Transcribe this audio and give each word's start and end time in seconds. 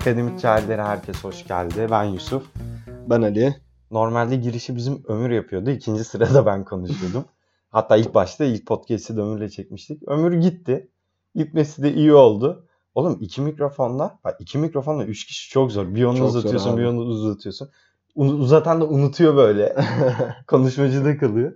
Akademik 0.00 0.40
Cahillere 0.40 0.82
herkes 0.82 1.24
hoş 1.24 1.46
geldi. 1.46 1.86
Ben 1.90 2.04
Yusuf. 2.04 2.46
Ben 3.10 3.22
Ali. 3.22 3.56
Normalde 3.90 4.36
girişi 4.36 4.76
bizim 4.76 5.02
Ömür 5.08 5.30
yapıyordu. 5.30 5.70
İkinci 5.70 6.04
sırada 6.04 6.46
ben 6.46 6.64
konuşuyordum. 6.64 7.24
Hatta 7.70 7.96
ilk 7.96 8.14
başta 8.14 8.44
ilk 8.44 8.66
podcast'i 8.66 9.16
de 9.16 9.20
Ömür'le 9.20 9.48
çekmiştik. 9.48 10.08
Ömür 10.08 10.32
gitti. 10.32 10.90
Gitmesi 11.34 11.82
de 11.82 11.94
iyi 11.94 12.12
oldu. 12.12 12.66
Oğlum 12.94 13.18
iki 13.20 13.40
mikrofonla, 13.40 14.18
iki 14.38 14.58
mikrofonla 14.58 15.04
üç 15.04 15.26
kişi 15.26 15.50
çok 15.50 15.72
zor. 15.72 15.94
Bir 15.94 16.04
onu 16.04 16.18
Çok 16.18 16.28
uzatıyorsun, 16.28 16.76
bir 16.76 16.84
onu 16.84 17.00
uzatıyorsun. 17.00 17.70
Uzatan 18.14 18.80
da 18.80 18.88
unutuyor 18.88 19.36
böyle. 19.36 19.76
Konuşmacıda 20.46 21.18
kalıyor. 21.18 21.52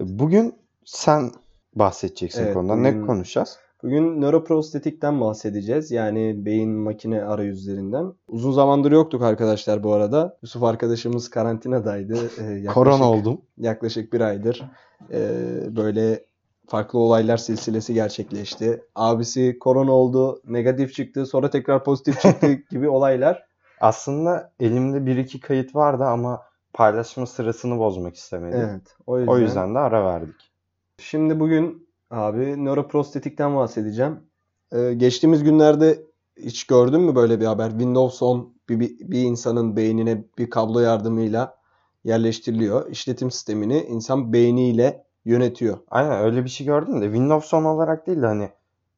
Bugün 0.00 0.54
sen 0.84 1.30
bahsedeceksin 1.74 2.44
Evet, 2.44 2.54
konudan. 2.54 2.82
Ne 2.82 3.00
konuşacağız? 3.00 3.58
Bugün 3.84 4.20
nöroprostetikten 4.20 5.20
bahsedeceğiz. 5.20 5.90
Yani 5.90 6.46
beyin 6.46 6.70
makine 6.70 7.24
arayüzlerinden. 7.24 8.12
Uzun 8.28 8.52
zamandır 8.52 8.92
yoktuk 8.92 9.22
arkadaşlar 9.22 9.82
bu 9.82 9.92
arada. 9.92 10.38
Yusuf 10.42 10.62
arkadaşımız 10.62 11.30
karantinadaydı. 11.30 12.30
Ee, 12.38 12.42
yaklaşık, 12.44 12.74
Korona 12.74 13.10
oldum. 13.10 13.40
Yaklaşık 13.58 14.12
bir 14.12 14.20
aydır. 14.20 14.64
Ee, 15.12 15.76
böyle 15.76 16.24
farklı 16.66 16.98
olaylar 16.98 17.36
silsilesi 17.36 17.94
gerçekleşti. 17.94 18.82
Abisi 18.94 19.58
korona 19.58 19.92
oldu, 19.92 20.40
negatif 20.46 20.94
çıktı, 20.94 21.26
sonra 21.26 21.50
tekrar 21.50 21.84
pozitif 21.84 22.20
çıktı 22.20 22.52
gibi 22.70 22.88
olaylar. 22.88 23.44
Aslında 23.80 24.52
elimde 24.60 25.06
bir 25.06 25.16
iki 25.16 25.40
kayıt 25.40 25.74
vardı 25.74 26.04
ama 26.04 26.42
paylaşma 26.72 27.26
sırasını 27.26 27.78
bozmak 27.78 28.14
istemedim. 28.14 28.68
Evet. 28.70 28.96
O 29.06 29.18
yüzden, 29.18 29.32
O 29.32 29.38
yüzden 29.38 29.74
de 29.74 29.78
ara 29.78 30.04
verdik. 30.04 30.52
Şimdi 30.98 31.40
bugün 31.40 31.83
abi 32.14 32.64
nöroprostetikten 32.64 33.56
bahsedeceğim. 33.56 34.20
Ee, 34.72 34.94
geçtiğimiz 34.94 35.44
günlerde 35.44 36.02
hiç 36.36 36.66
gördün 36.66 37.00
mü 37.00 37.14
böyle 37.14 37.40
bir 37.40 37.46
haber? 37.46 37.70
Windows 37.70 38.22
10 38.22 38.54
bir, 38.68 38.80
bir, 38.80 38.98
bir 39.00 39.22
insanın 39.22 39.76
beynine 39.76 40.24
bir 40.38 40.50
kablo 40.50 40.80
yardımıyla 40.80 41.56
yerleştiriliyor. 42.04 42.90
İşletim 42.90 43.30
sistemini 43.30 43.82
insan 43.82 44.32
beyniyle 44.32 45.04
yönetiyor. 45.24 45.78
Aynen 45.90 46.24
öyle 46.24 46.44
bir 46.44 46.50
şey 46.50 46.66
gördüm 46.66 47.00
de 47.00 47.04
Windows 47.04 47.54
10 47.54 47.64
olarak 47.64 48.06
değil 48.06 48.22
de 48.22 48.26
hani 48.26 48.50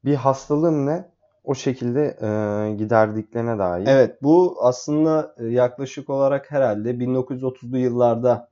bir 0.04 0.14
hastalığım 0.14 0.86
ne 0.86 1.10
o 1.44 1.54
şekilde 1.54 2.18
e, 2.22 2.28
giderdiklerine 2.74 3.58
dair. 3.58 3.86
Evet 3.86 4.22
bu 4.22 4.56
aslında 4.60 5.34
e, 5.38 5.46
yaklaşık 5.46 6.10
olarak 6.10 6.50
herhalde 6.50 6.90
1930'lu 6.90 7.78
yıllarda 7.78 8.48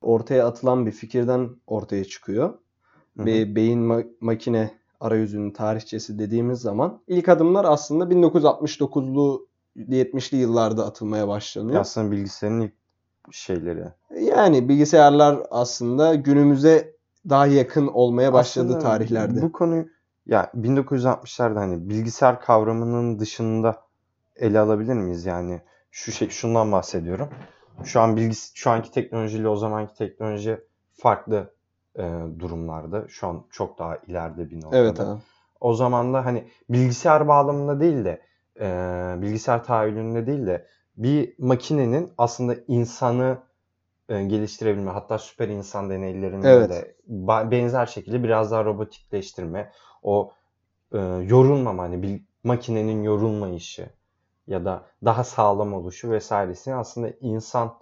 ortaya 0.00 0.46
atılan 0.46 0.86
bir 0.86 0.92
fikirden 0.92 1.50
ortaya 1.66 2.04
çıkıyor. 2.04 2.58
Ve 3.16 3.56
beyin 3.56 3.80
ma- 3.80 4.06
makine 4.20 4.70
arayüzünün 5.00 5.50
tarihçesi 5.50 6.18
dediğimiz 6.18 6.60
zaman 6.60 7.00
ilk 7.06 7.28
adımlar 7.28 7.64
aslında 7.64 8.04
1969'lu 8.04 9.48
70'li 9.76 10.36
yıllarda 10.36 10.86
atılmaya 10.86 11.28
başlanıyor. 11.28 11.80
Aslında 11.80 12.10
bilgisayarın 12.10 12.60
ilk 12.60 12.72
şeyleri. 13.30 13.84
Yani 14.20 14.68
bilgisayarlar 14.68 15.38
aslında 15.50 16.14
günümüze 16.14 16.96
daha 17.28 17.46
yakın 17.46 17.86
olmaya 17.86 18.32
başladı 18.32 18.66
Aslında 18.66 18.78
tarihlerde. 18.78 19.42
Bu 19.42 19.52
konuyu 19.52 19.86
ya 20.26 20.50
1960'larda 20.54 21.58
hani 21.58 21.88
bilgisayar 21.88 22.40
kavramının 22.40 23.18
dışında 23.18 23.82
ele 24.36 24.58
alabilir 24.58 24.94
miyiz? 24.94 25.26
Yani 25.26 25.60
şu 25.90 26.12
şey 26.12 26.28
şundan 26.28 26.72
bahsediyorum. 26.72 27.28
Şu 27.84 28.00
an 28.00 28.16
bilgis 28.16 28.52
şu 28.54 28.70
anki 28.70 28.90
teknolojiyle 28.90 29.48
o 29.48 29.56
zamanki 29.56 29.94
teknoloji 29.94 30.60
farklı 30.92 31.54
e, 31.98 32.02
durumlarda. 32.38 33.08
Şu 33.08 33.26
an 33.28 33.44
çok 33.50 33.78
daha 33.78 33.96
ileride 33.96 34.50
bir 34.50 34.62
noktada. 34.62 34.78
Evet 34.78 35.00
abi. 35.00 35.20
O 35.60 35.74
zaman 35.74 36.14
da 36.14 36.24
hani 36.26 36.48
bilgisayar 36.70 37.28
bağlamında 37.28 37.80
değil 37.80 38.04
de 38.04 38.22
e, 38.60 38.66
bilgisayar 39.22 39.64
tahayyülünde 39.64 40.26
değil 40.26 40.46
de 40.46 40.66
bir 40.96 41.34
makinenin 41.38 42.12
aslında 42.18 42.54
insanı 42.68 43.38
e, 44.08 44.24
geliştirebilme 44.24 44.90
hatta 44.90 45.18
süper 45.18 45.48
insan 45.48 45.90
deneylerinde 45.90 46.48
Evet. 46.48 46.70
de 46.70 46.96
benzer 47.50 47.86
şekilde 47.86 48.22
biraz 48.24 48.50
daha 48.50 48.64
robotikleştirme 48.64 49.72
o 50.02 50.32
e, 50.92 50.98
yorulmama 51.00 51.82
hani 51.82 52.02
bir 52.02 52.22
makinenin 52.44 53.02
yorulma 53.02 53.48
işi 53.48 53.90
ya 54.46 54.64
da 54.64 54.86
daha 55.04 55.24
sağlam 55.24 55.74
oluşu 55.74 56.10
vesairesi 56.10 56.74
aslında 56.74 57.10
insan 57.20 57.74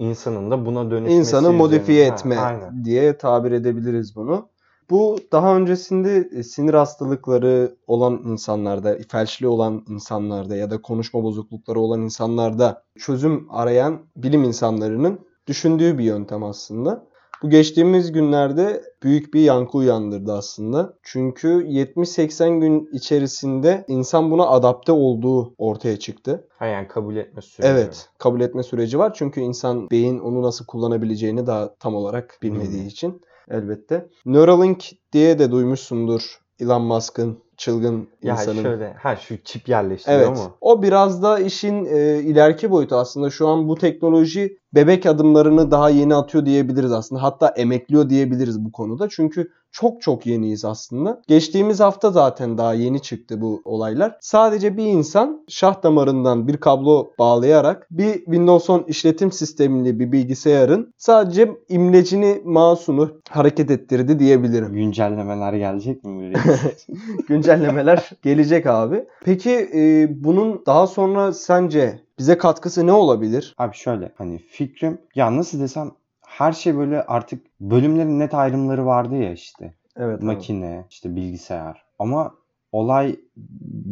insanın 0.00 0.50
da 0.50 0.66
buna 0.66 0.90
dönüşmesi 0.90 1.18
İnsanı 1.18 1.52
modifiye 1.52 1.98
üzerine- 1.98 2.10
Ha, 2.10 2.16
etme 2.16 2.36
aynen. 2.38 2.84
diye 2.84 3.18
tabir 3.18 3.52
edebiliriz 3.52 4.16
bunu. 4.16 4.48
Bu 4.90 5.16
daha 5.32 5.56
öncesinde 5.56 6.28
e, 6.32 6.42
sinir 6.42 6.74
hastalıkları 6.74 7.76
olan 7.86 8.20
insanlarda, 8.24 8.96
felçli 9.08 9.46
olan 9.48 9.84
insanlarda 9.88 10.56
ya 10.56 10.70
da 10.70 10.82
konuşma 10.82 11.22
bozuklukları 11.22 11.80
olan 11.80 12.00
insanlarda 12.00 12.82
çözüm 12.98 13.46
arayan 13.50 13.98
bilim 14.16 14.44
insanlarının 14.44 15.18
düşündüğü 15.46 15.98
bir 15.98 16.04
yöntem 16.04 16.42
aslında. 16.44 17.06
Bu 17.42 17.50
geçtiğimiz 17.50 18.12
günlerde 18.12 18.82
büyük 19.02 19.34
bir 19.34 19.40
yankı 19.40 19.78
uyandırdı 19.78 20.32
aslında. 20.32 20.94
Çünkü 21.02 21.48
70-80 21.48 22.60
gün 22.60 22.88
içerisinde 22.92 23.84
insan 23.88 24.30
buna 24.30 24.46
adapte 24.46 24.92
olduğu 24.92 25.54
ortaya 25.58 25.98
çıktı. 25.98 26.48
Ha, 26.58 26.66
yani 26.66 26.88
kabul 26.88 27.16
etme 27.16 27.42
süreci. 27.42 27.72
Evet, 27.72 28.08
kabul 28.18 28.40
etme 28.40 28.62
süreci 28.62 28.98
var. 28.98 29.12
Çünkü 29.14 29.40
insan 29.40 29.90
beyin 29.90 30.18
onu 30.18 30.42
nasıl 30.42 30.64
kullanabileceğini 30.66 31.46
daha 31.46 31.74
tam 31.74 31.94
olarak 31.94 32.38
bilmediği 32.42 32.80
Hmm. 32.80 32.88
için 32.88 33.20
elbette. 33.50 34.06
Neuralink 34.26 34.84
diye 35.12 35.38
de 35.38 35.50
duymuşsundur. 35.50 36.40
Elon 36.60 36.82
Musk'ın 36.82 37.38
çılgın 37.56 38.08
Ya 38.22 38.32
insanın. 38.34 38.62
şöyle 38.62 38.92
ha 38.92 39.16
şu 39.16 39.42
çip 39.44 39.68
yerleştiriyor 39.68 40.20
Evet. 40.20 40.36
mu? 40.36 40.56
O 40.60 40.82
biraz 40.82 41.22
da 41.22 41.38
işin 41.38 41.84
e, 41.84 42.18
ileriki 42.22 42.70
boyutu 42.70 42.96
aslında. 42.96 43.30
Şu 43.30 43.48
an 43.48 43.68
bu 43.68 43.74
teknoloji 43.76 44.58
bebek 44.74 45.06
adımlarını 45.06 45.70
daha 45.70 45.90
yeni 45.90 46.14
atıyor 46.14 46.46
diyebiliriz 46.46 46.92
aslında. 46.92 47.22
Hatta 47.22 47.48
emekliyor 47.48 48.10
diyebiliriz 48.10 48.64
bu 48.64 48.72
konuda. 48.72 49.08
Çünkü 49.08 49.50
çok 49.72 50.02
çok 50.02 50.26
yeniyiz 50.26 50.64
aslında. 50.64 51.22
Geçtiğimiz 51.26 51.80
hafta 51.80 52.10
zaten 52.10 52.58
daha 52.58 52.74
yeni 52.74 53.02
çıktı 53.02 53.40
bu 53.40 53.62
olaylar. 53.64 54.16
Sadece 54.20 54.76
bir 54.76 54.86
insan 54.86 55.44
şah 55.48 55.82
damarından 55.82 56.48
bir 56.48 56.56
kablo 56.56 57.10
bağlayarak 57.18 57.86
bir 57.90 58.14
Windows 58.14 58.70
10 58.70 58.82
işletim 58.82 59.32
sistemli 59.32 60.00
bir 60.00 60.12
bilgisayarın 60.12 60.94
sadece 60.96 61.50
imlecini, 61.68 62.42
mouse'unu 62.44 63.10
hareket 63.30 63.70
ettirdi 63.70 64.18
diyebilirim. 64.18 64.72
Güncellemeler 64.72 65.52
gelecek 65.52 66.04
mi? 66.04 66.32
Güncellemeler 67.28 68.10
gelecek 68.22 68.66
abi. 68.66 69.04
Peki 69.24 69.70
e, 69.74 70.08
bunun 70.24 70.62
daha 70.66 70.86
sonra 70.86 71.32
sence 71.32 72.00
bize 72.20 72.38
katkısı 72.38 72.86
ne 72.86 72.92
olabilir? 72.92 73.54
Abi 73.58 73.76
şöyle 73.76 74.12
hani 74.18 74.38
fikrim 74.38 75.00
ya 75.14 75.36
nasıl 75.36 75.60
desem 75.60 75.90
her 76.26 76.52
şey 76.52 76.76
böyle 76.76 77.02
artık 77.02 77.46
bölümlerin 77.60 78.18
net 78.18 78.34
ayrımları 78.34 78.86
vardı 78.86 79.16
ya 79.16 79.32
işte. 79.32 79.74
Evet. 79.96 80.18
abi. 80.18 80.24
Makine, 80.24 80.86
işte 80.90 81.16
bilgisayar. 81.16 81.84
Ama 81.98 82.34
olay 82.72 83.16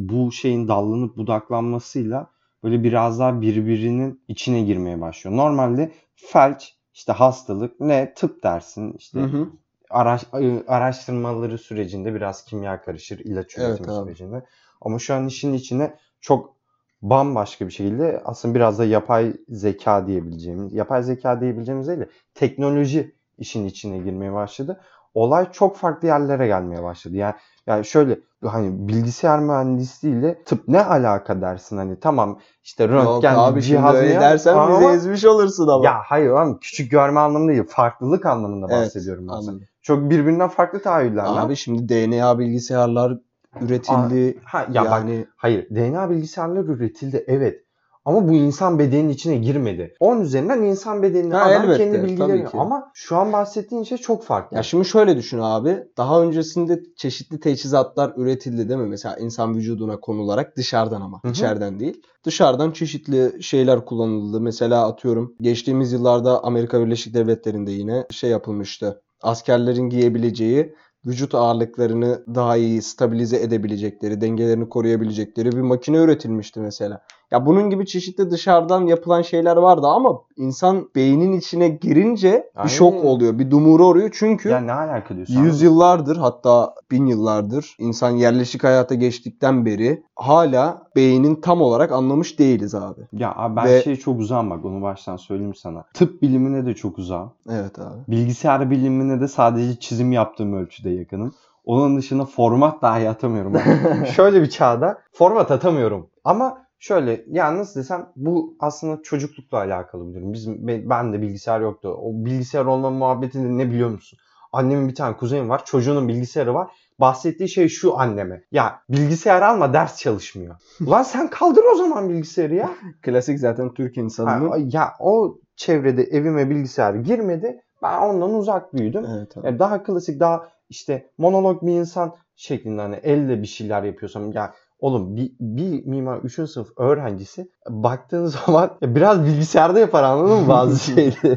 bu 0.09 0.33
şeyin 0.33 0.69
dallanıp 0.69 1.17
budaklanmasıyla 1.17 2.31
böyle 2.65 2.85
biraz 2.85 3.19
daha 3.19 3.41
birbirinin 3.41 4.21
içine 4.29 4.63
girmeye 4.63 5.01
başlıyor. 5.01 5.37
Normalde 5.37 5.93
felç, 6.15 6.75
işte 6.95 7.13
hastalık, 7.13 7.81
ne 7.81 8.15
tıp 8.15 8.43
dersin, 8.43 8.95
işte 8.99 9.21
Hı 9.21 9.25
hı. 9.25 9.49
araş, 9.91 10.23
araştırmaları 10.67 11.59
sürecinde 11.59 12.15
biraz 12.15 12.45
kimya 12.45 12.83
karışır 12.83 13.19
ilaç 13.19 13.59
Evet 13.59 13.69
üretimi 13.69 13.97
abi. 13.97 14.05
sürecinde. 14.05 14.45
Ama 14.81 14.99
şu 14.99 15.15
an 15.15 15.27
işin 15.27 15.53
içine 15.53 15.95
çok 16.21 16.58
bambaşka 17.03 17.67
bir 17.67 17.71
şekilde 17.73 18.23
aslında 18.25 18.55
biraz 18.55 18.79
da 18.79 18.85
yapay 18.85 19.33
zeka 19.49 20.07
diyebileceğimiz, 20.07 20.73
yapay 20.73 21.03
zeka 21.03 21.41
diyebileceğimiz 21.41 21.89
değil 21.89 22.01
de 22.01 22.09
teknoloji 22.35 23.15
işin 23.39 23.65
içine 23.67 23.99
girmeye 23.99 24.33
başladı. 24.33 24.81
Olay 25.15 25.53
çok 25.53 25.77
farklı 25.77 26.09
yerlere 26.09 26.47
gelmeye 26.47 26.83
başladı. 26.83 27.17
Yani 27.17 27.35
yani 27.67 27.85
şöyle 27.85 28.19
hani 28.45 28.89
bilgisayar 28.89 29.39
mühendisliğiyle 29.41 30.43
tıp 30.45 30.69
ne 30.69 30.85
alaka 30.85 31.41
dersin 31.41 31.77
hani 31.77 32.01
tamam 32.01 32.39
işte 32.63 32.85
Yok 32.85 32.93
röntgen 32.93 33.35
abi 33.35 33.61
öyle 33.97 34.13
ya- 34.13 34.21
dersen 34.21 34.55
ama- 34.55 34.81
bizi 34.81 34.91
ezmiş 34.91 35.25
olursun 35.25 35.69
ama. 35.69 35.85
ya 35.85 35.99
hayır 36.05 36.31
ama 36.31 36.59
küçük 36.61 36.91
görme 36.91 37.21
anlamında 37.21 37.53
değil 37.53 37.65
farklılık 37.69 38.27
anlamında 38.27 38.67
Evet, 38.71 38.87
bahsediyorum 38.87 39.29
ben 39.29 39.41
sana. 39.41 39.57
Çok 39.83 40.11
birbirinden 40.11 40.49
farklı 40.49 40.83
tahayyüller 40.83 41.25
var. 41.25 41.45
Abi 41.47 41.57
şimdi 41.57 41.89
DNA 41.89 42.39
bilgisayarlar 42.39 43.19
üretildi. 43.61 44.39
Ha, 44.45 44.67
ya 44.73 44.85
bak, 44.85 44.91
yani 44.91 45.27
hayır 45.37 45.71
DNA 45.71 46.11
bilgisayarlar 46.11 46.65
üretildi 46.65 47.25
evet. 47.27 47.65
Ama 48.05 48.29
bu 48.29 48.33
insan 48.33 48.79
bedeninin 48.79 49.09
içine 49.09 49.37
girmedi. 49.37 49.95
Onun 50.01 50.21
üzerinden 50.21 50.63
insan 50.63 51.03
bedenini 51.03 51.35
Ha, 51.35 51.45
adam 51.45 51.63
elbette, 51.63 51.85
kendi 51.85 52.03
bilgilerini 52.07 52.49
ama 52.49 52.91
şu 52.95 53.17
an 53.17 53.33
bahsettiğin 53.33 53.83
şey 53.83 53.99
çok 53.99 54.25
farklı. 54.25 54.57
ya 54.57 54.63
şimdi 54.63 54.85
şöyle 54.85 55.17
düşün 55.17 55.39
abi. 55.39 55.85
Daha 55.97 56.23
öncesinde 56.23 56.83
çeşitli 56.97 57.41
teçhizatlar 57.41 58.13
üretildi 58.17 58.69
değil 58.69 58.81
mi? 58.81 58.89
Mesela 58.89 59.17
insan 59.17 59.55
vücuduna 59.57 60.01
konularak 60.01 60.57
dışarıdan 60.57 61.01
ama 61.01 61.19
Hı 61.23 61.29
hı. 61.29 61.33
içeriden 61.33 61.81
değil. 61.81 62.03
Dışarıdan 62.25 62.71
çeşitli 62.71 63.43
şeyler 63.43 63.85
kullanıldı. 63.85 64.41
Mesela 64.41 64.89
atıyorum 64.89 65.35
geçtiğimiz 65.41 65.93
yıllarda 65.93 66.45
Amerika 66.45 66.81
Birleşik 66.81 67.15
Devletleri'nde 67.15 67.71
yine 67.71 68.07
şey 68.11 68.31
yapılmıştı. 68.31 69.03
Askerlerin 69.23 69.89
giyebileceği 69.91 70.75
vücut 71.09 71.35
ağırlıklarını 71.35 72.25
daha 72.35 72.57
iyi 72.57 72.83
stabilize 72.83 73.37
edebilecekleri, 73.37 74.21
dengelerini 74.21 74.69
koruyabilecekleri 74.69 75.53
bir 75.53 75.61
makine 75.61 75.97
üretilmişti 75.97 76.61
mesela. 76.61 77.03
Ya 77.31 77.47
bunun 77.47 77.71
gibi 77.71 77.87
çeşitli 77.87 78.31
dışarıdan 78.31 78.87
yapılan 78.87 79.23
şeyler 79.23 79.57
vardı 79.57 79.87
ama 79.87 80.21
insan 80.37 80.89
beynin 80.97 81.33
içine 81.33 81.69
girince 81.69 82.29
Aynen. 82.57 82.65
bir 82.65 82.69
şok 82.71 83.05
oluyor, 83.05 83.39
bir 83.39 83.51
dumuru 83.51 83.87
oluyor. 83.87 84.11
Çünkü 84.13 84.49
Ya 84.49 84.61
ne 84.61 84.73
alaka 84.73 85.17
diyorsun? 85.17 85.43
yüzyıllardır 85.43 86.17
hatta 86.17 86.75
bin 86.91 87.07
yıllardır 87.07 87.77
insan 87.79 88.11
yerleşik 88.11 88.65
hayata 88.65 88.95
geçtikten 88.95 89.65
beri 89.67 90.03
hala 90.17 90.83
beynin 90.97 91.35
tam 91.35 91.63
olarak 91.63 91.93
anlamış 91.93 92.39
değiliz 92.39 92.75
abi. 92.75 93.01
Ya 93.13 93.33
abi 93.37 93.57
ben 93.57 93.65
Ve- 93.67 93.83
şeye 93.83 93.97
çok 93.97 94.21
uzağım 94.21 94.51
bak 94.51 94.65
onu 94.65 94.83
baştan 94.83 95.17
söyleyeyim 95.17 95.55
sana. 95.55 95.85
Tıp 95.95 96.23
bilimine 96.23 96.67
de 96.67 96.75
çok 96.75 96.99
uzağım. 96.99 97.31
Evet 97.51 97.79
abi. 97.79 97.99
Bilgisayar 98.09 98.71
bilimine 98.71 99.21
de 99.21 99.29
sadece 99.29 99.79
çizim 99.79 100.13
yaptığım 100.13 100.53
ölçüde 100.53 100.91
yakınım. 100.91 101.35
Onun 101.65 101.97
dışında 101.97 102.25
format 102.25 102.83
dahi 102.83 103.09
atamıyorum. 103.09 103.53
Şöyle 104.17 104.43
bir 104.43 104.51
çağda 104.51 104.99
format 105.13 105.51
atamıyorum. 105.51 106.07
Ama 106.25 106.68
şöyle 106.79 107.25
yani 107.29 107.59
nasıl 107.59 107.81
desem 107.81 108.13
bu 108.17 108.57
aslında 108.61 109.03
çocuklukla 109.03 109.59
alakalı 109.59 110.09
bir 110.09 110.15
durum. 110.15 110.33
Bizim 110.33 110.69
be- 110.69 110.91
ben 110.91 111.13
de 111.13 111.23
bilgisayar 111.23 111.61
yoktu. 111.61 111.89
O 112.03 112.25
bilgisayar 112.25 112.65
olma 112.65 112.91
muhabbetinde 112.91 113.65
ne 113.65 113.71
biliyor 113.71 113.91
musun? 113.91 114.19
Annemin 114.53 114.89
bir 114.89 114.95
tane 114.95 115.17
kuzeni 115.17 115.49
var. 115.49 115.65
Çocuğunun 115.65 116.09
bilgisayarı 116.09 116.55
var. 116.55 116.71
Bahsettiği 117.01 117.49
şey 117.49 117.69
şu 117.69 117.99
anneme. 117.99 118.43
Ya 118.53 118.81
bilgisayar 118.89 119.43
alma 119.43 119.73
ders 119.73 119.99
çalışmıyor. 119.99 120.55
Ulan 120.87 121.03
sen 121.03 121.31
kaldır 121.31 121.65
o 121.73 121.77
zaman 121.77 122.09
bilgisayarı 122.09 122.55
ya. 122.55 122.71
Klasik 123.03 123.39
zaten 123.39 123.75
Türk 123.75 123.97
Ha, 123.97 124.01
insanının. 124.01 124.71
ya 124.73 124.93
o 125.01 125.39
çevrede 125.57 126.03
evime 126.03 126.51
bilgisayar 126.51 126.95
girmedi. 126.95 127.61
Ben 127.83 127.99
ondan 128.03 128.35
uzak 128.35 128.75
büyüdüm. 128.75 129.07
Evet 129.19 129.37
abi. 129.37 129.47
Yani 129.47 129.59
daha 129.59 129.83
klasik 129.83 130.21
daha 130.21 130.49
işte 130.69 131.11
monolog 131.19 131.63
bir 131.63 131.73
insan 131.73 132.15
şeklinde 132.37 132.81
hani 132.83 132.97
elle 132.97 133.43
bir 133.43 133.47
şeyler 133.47 133.83
yapıyorsam 133.83 134.33
ya 134.33 134.55
oğlum 134.79 135.17
bir, 135.17 135.33
bir 135.41 135.87
mimar 135.87 136.19
3. 136.19 136.35
sınıf 136.51 136.69
öğrencisi 136.79 137.51
baktığın 137.69 138.27
zaman 138.47 138.71
ya 138.81 138.95
biraz 138.95 139.25
bilgisayarda 139.25 139.79
yapar 139.79 140.03
anladın 140.03 140.43
mı 140.43 140.49
bazı 140.49 140.79
şeyleri. 140.85 141.37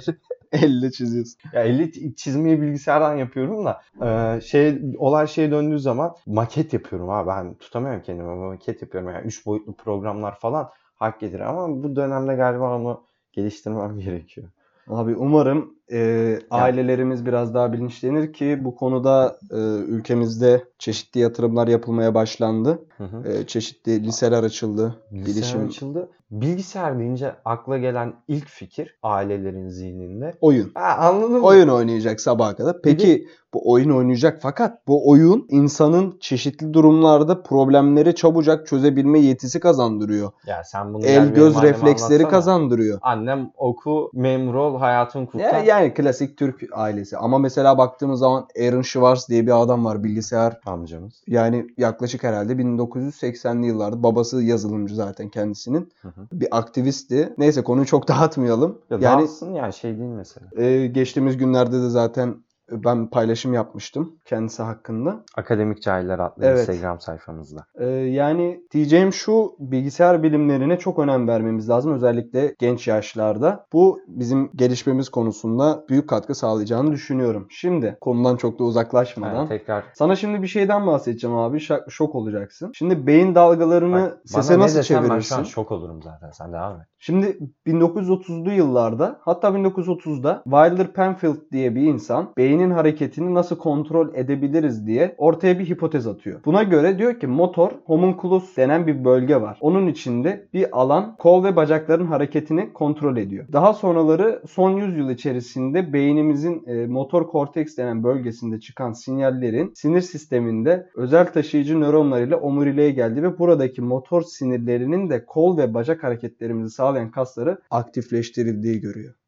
Elle 0.51 0.91
çiziyorsun. 0.91 1.37
ya 1.53 1.63
eli 1.63 2.15
çizmeyi 2.15 2.61
bilgisayardan 2.61 3.15
yapıyorum 3.15 3.65
da 3.65 3.81
e, 4.05 4.41
şey 4.41 4.81
olay 4.97 5.27
şeye 5.27 5.51
döndüğü 5.51 5.79
zaman 5.79 6.15
maket 6.25 6.73
yapıyorum 6.73 7.09
ha 7.09 7.27
ben 7.27 7.53
tutamıyorum 7.53 8.01
kendimi 8.01 8.35
maket 8.35 8.81
yapıyorum 8.81 9.09
yani 9.09 9.25
3 9.25 9.45
boyutlu 9.45 9.75
programlar 9.75 10.39
falan 10.39 10.69
hak 10.95 11.19
gelir 11.19 11.39
ama 11.39 11.83
bu 11.83 11.95
dönemde 11.95 12.35
galiba 12.35 12.75
onu 12.75 13.03
geliştirmem 13.31 13.99
gerekiyor. 13.99 14.47
Abi 14.87 15.15
umarım 15.15 15.75
e, 15.91 16.39
ailelerimiz 16.51 17.25
biraz 17.25 17.53
daha 17.53 17.73
bilinçlenir 17.73 18.33
ki 18.33 18.59
bu 18.61 18.75
konuda 18.75 19.37
e, 19.51 19.57
ülkemizde 19.87 20.63
çeşitli 20.79 21.19
yatırımlar 21.19 21.67
yapılmaya 21.67 22.13
başlandı. 22.13 22.79
Hı 22.97 23.03
hı. 23.03 23.31
E, 23.31 23.47
çeşitli 23.47 24.03
liseler 24.03 24.43
açıldı. 24.43 24.95
Bilgisayar 25.11 25.35
Bilişim 25.35 25.67
açıldı. 25.67 26.09
Bilgisayar 26.31 26.99
deyince 26.99 27.35
akla 27.45 27.77
gelen 27.77 28.13
ilk 28.27 28.47
fikir 28.47 28.95
ailelerin 29.03 29.69
zihninde. 29.69 30.33
oyun. 30.41 30.71
Ha, 30.73 30.95
anladın 30.99 31.31
mı? 31.39 31.45
Oyun 31.45 31.67
oynayacak 31.67 32.21
sabaha 32.21 32.55
kadar. 32.55 32.81
Peki 32.81 33.27
bu 33.53 33.71
oyun 33.71 33.89
oynayacak 33.89 34.39
fakat 34.41 34.87
bu 34.87 35.09
oyun 35.09 35.45
insanın 35.49 36.17
çeşitli 36.19 36.73
durumlarda 36.73 37.43
problemleri 37.43 38.15
çabucak 38.15 38.67
çözebilme 38.67 39.19
yetisi 39.19 39.59
kazandırıyor. 39.59 40.31
Ya 40.45 40.63
sen 40.63 40.93
bunu 40.93 41.05
El 41.05 41.33
göz 41.33 41.61
refleksleri 41.61 42.13
anlatsana. 42.13 42.29
kazandırıyor. 42.29 42.99
Annem 43.01 43.51
oku, 43.57 44.11
memur 44.13 44.53
ol, 44.55 44.79
hayatın 44.79 45.25
kurtar. 45.25 45.53
Ya, 45.53 45.59
yani 45.59 45.80
klasik 45.89 46.37
Türk 46.37 46.63
ailesi. 46.71 47.17
Ama 47.17 47.37
mesela 47.39 47.77
baktığımız 47.77 48.19
zaman 48.19 48.47
Aaron 48.59 48.81
Schwartz 48.81 49.29
diye 49.29 49.47
bir 49.47 49.61
adam 49.61 49.85
var 49.85 50.03
bilgisayar. 50.03 50.59
Amcamız. 50.65 51.23
Yani 51.27 51.67
yaklaşık 51.77 52.23
herhalde 52.23 52.53
1980'li 52.53 53.65
yıllarda 53.65 54.03
babası 54.03 54.43
yazılımcı 54.43 54.95
zaten 54.95 55.29
kendisinin. 55.29 55.91
Hı 56.01 56.07
hı. 56.07 56.21
Bir 56.31 56.47
aktivistti. 56.57 57.33
Neyse 57.37 57.63
konuyu 57.63 57.85
çok 57.85 58.07
dağıtmayalım. 58.07 58.77
Ya 58.89 58.97
yani 59.01 59.21
dağıtsın 59.21 59.53
yani 59.53 59.73
şey 59.73 59.97
değil 59.99 60.11
mesela. 60.11 60.47
e, 60.57 60.87
geçtiğimiz 60.87 61.37
günlerde 61.37 61.81
de 61.81 61.89
zaten 61.89 62.35
ben 62.71 63.07
paylaşım 63.09 63.53
yapmıştım 63.53 64.15
kendisi 64.25 64.63
hakkında. 64.63 65.23
Akademik 65.37 65.81
Cahiller 65.81 66.19
adlı 66.19 66.45
Evet. 66.45 66.59
Instagram 66.59 66.99
sayfamızda. 66.99 67.65
Ee, 67.79 67.85
yani 67.87 68.61
diyeceğim 68.71 69.13
şu 69.13 69.51
bilgisayar 69.59 70.23
bilimlerine 70.23 70.79
çok 70.79 70.99
önem 70.99 71.27
vermemiz 71.27 71.69
lazım 71.69 71.93
özellikle 71.93 72.55
genç 72.59 72.87
yaşlarda. 72.87 73.65
Bu 73.73 73.99
bizim 74.07 74.51
gelişmemiz 74.55 75.09
konusunda 75.09 75.83
büyük 75.89 76.09
katkı 76.09 76.35
sağlayacağını 76.35 76.91
düşünüyorum. 76.91 77.47
Şimdi 77.49 77.97
konudan 78.01 78.35
çok 78.35 78.59
da 78.59 78.63
uzaklaşmadan. 78.63 79.35
Yani 79.35 79.49
tekrar 79.49 79.83
Sana 79.93 80.15
şimdi 80.15 80.41
bir 80.41 80.47
şeyden 80.47 80.87
bahsedeceğim 80.87 81.37
abi. 81.37 81.57
Şak- 81.57 81.91
şok 81.91 82.15
olacaksın. 82.15 82.71
Şimdi 82.75 83.07
beyin 83.07 83.35
dalgalarını 83.35 84.01
Bak, 84.01 84.17
sese 84.25 84.59
nasıl 84.59 84.79
desen 84.79 84.97
ben 84.97 85.01
şu 85.03 85.07
çevirirsin? 85.07 85.35
an 85.35 85.43
şok 85.43 85.71
olurum 85.71 86.01
zaten. 86.03 86.31
Sen 86.31 86.53
devam 86.53 86.75
et. 86.81 86.87
Şimdi 86.99 87.37
1930'lu 87.67 88.51
yıllarda 88.51 89.19
hatta 89.21 89.47
1930'da 89.47 90.41
Wilder 90.43 90.93
Penfield 90.93 91.51
diye 91.51 91.75
bir 91.75 91.81
insan 91.81 92.33
beynin 92.61 92.71
hareketini 92.71 93.33
nasıl 93.33 93.57
kontrol 93.57 94.15
edebiliriz 94.15 94.87
diye 94.87 95.15
ortaya 95.17 95.59
bir 95.59 95.69
hipotez 95.69 96.07
atıyor. 96.07 96.39
Buna 96.45 96.63
göre 96.63 96.97
diyor 96.97 97.19
ki 97.19 97.27
motor 97.27 97.71
homunculus 97.85 98.57
denen 98.57 98.87
bir 98.87 99.05
bölge 99.05 99.41
var. 99.41 99.57
Onun 99.61 99.87
içinde 99.87 100.47
bir 100.53 100.79
alan 100.79 101.15
kol 101.19 101.43
ve 101.43 101.55
bacakların 101.55 102.05
hareketini 102.05 102.73
kontrol 102.73 103.17
ediyor. 103.17 103.45
Daha 103.53 103.73
sonraları 103.73 104.41
son 104.49 104.71
yüzyıl 104.71 105.09
içerisinde 105.09 105.93
beynimizin 105.93 106.63
e, 106.67 106.87
motor 106.87 107.27
korteks 107.27 107.77
denen 107.77 108.03
bölgesinde 108.03 108.59
çıkan 108.59 108.91
sinyallerin 108.91 109.71
sinir 109.75 110.01
sisteminde 110.01 110.87
özel 110.95 111.33
taşıyıcı 111.33 111.79
nöronlar 111.79 112.21
ile 112.21 112.35
omuriliğe 112.35 112.91
geldi 112.91 113.23
ve 113.23 113.39
buradaki 113.39 113.81
motor 113.81 114.21
sinirlerinin 114.21 115.09
de 115.09 115.25
kol 115.25 115.57
ve 115.57 115.73
bacak 115.73 116.03
hareketlerimizi 116.03 116.75
sağlayan 116.75 117.11
kasları 117.11 117.57
aktifleştirildiği 117.71 118.81
görüyor. 118.81 119.20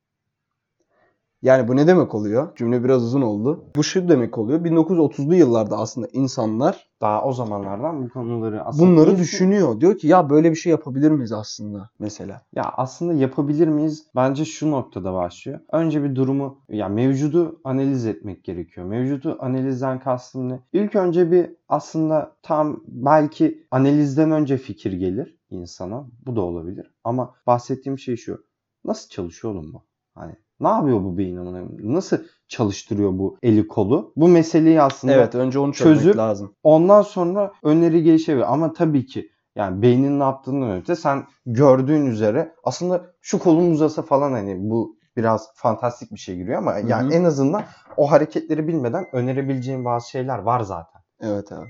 Yani 1.44 1.68
bu 1.68 1.76
ne 1.76 1.88
demek 1.88 2.16
oluyor? 2.16 2.56
Cümle 2.56 2.84
biraz 2.84 3.04
uzun 3.04 3.22
oldu. 3.22 3.66
Bu 3.76 3.84
şu 3.84 4.10
demek 4.10 4.38
oluyor. 4.38 4.66
1930'lu 4.66 5.36
yıllarda 5.36 5.78
aslında 5.78 6.08
insanlar 6.14 6.90
Daha 7.02 7.24
o 7.26 7.34
zamanlardan 7.34 8.06
bu 8.06 8.10
konuları 8.10 8.64
aslında 8.64 8.92
bunları 8.92 9.18
düşünüyor. 9.18 9.80
Diyor 9.80 9.98
ki 9.98 10.08
ya 10.08 10.30
böyle 10.30 10.52
bir 10.52 10.56
şey 10.56 10.72
yapabilir 10.72 11.12
miyiz 11.12 11.32
aslında 11.32 11.90
mesela? 12.00 12.42
Ya 12.56 12.64
aslında 12.78 13.14
yapabilir 13.14 13.68
miyiz? 13.68 14.08
Bence 14.16 14.46
şu 14.46 14.72
noktada 14.72 15.14
başlıyor. 15.14 15.60
Önce 15.72 16.04
bir 16.04 16.16
durumu, 16.16 16.62
ya 16.70 16.90
mevcudu 16.90 17.62
analiz 17.64 18.06
etmek 18.06 18.44
gerekiyor. 18.44 18.88
Mevcudu 18.88 19.38
analizden 19.40 20.00
kastım 20.00 20.50
ne? 20.50 20.60
İlk 20.74 20.96
önce 20.96 21.32
bir 21.32 21.50
aslında 21.70 22.36
tam 22.42 22.84
belki 22.88 23.68
analizden 23.72 24.32
önce 24.32 24.58
fikir 24.58 24.94
gelir 24.94 25.38
insana. 25.50 26.08
Bu 26.26 26.36
da 26.36 26.42
olabilir. 26.42 26.94
Ama 27.04 27.36
bahsettiğim 27.48 28.00
şey 28.00 28.16
şu. 28.16 28.44
Nasıl 28.86 29.10
çalışıyor 29.10 29.54
oğlum 29.54 29.74
bu? 29.74 29.84
Hani 30.16 30.36
ne 30.60 30.68
yapıyor 30.68 31.04
bu 31.04 31.18
beyin 31.18 31.38
amına? 31.38 31.64
Nasıl 31.80 32.18
çalıştırıyor 32.48 33.18
bu 33.18 33.38
eli 33.44 33.68
kolu? 33.68 34.14
Bu 34.16 34.28
meseleyi 34.28 34.82
aslında 34.82 35.14
Evet 35.14 35.36
önce 35.36 35.60
onu 35.60 35.74
çözmek 35.74 36.04
çözüp- 36.06 36.18
lazım. 36.18 36.56
Ondan 36.64 37.02
sonra 37.02 37.52
öneri 37.64 38.04
gelişebilir. 38.04 38.54
Ama 38.54 38.74
tabii 38.74 39.06
ki 39.06 39.30
yani 39.56 39.82
beynin 39.82 40.20
ne 40.20 40.24
yaptığından 40.24 40.72
öte 40.72 40.96
sen 40.96 41.24
gördüğün 41.46 42.06
üzere 42.06 42.56
aslında 42.64 43.06
şu 43.22 43.40
kolun 43.40 43.72
uzasa 43.72 44.02
falan 44.02 44.32
hani 44.32 44.58
bu 44.70 44.98
biraz 45.18 45.50
fantastik 45.56 46.12
bir 46.12 46.18
şey 46.20 46.36
giriyor 46.36 46.58
ama 46.58 46.74
yani 46.78 47.14
hı. 47.14 47.18
en 47.18 47.24
azından 47.24 47.64
o 47.98 48.12
hareketleri 48.12 48.68
bilmeden 48.68 49.06
önerebileceğin 49.16 49.86
bazı 49.86 50.10
şeyler 50.10 50.40
var 50.40 50.60
zaten. 50.60 51.02
Evet 51.22 51.52
abi. 51.52 51.70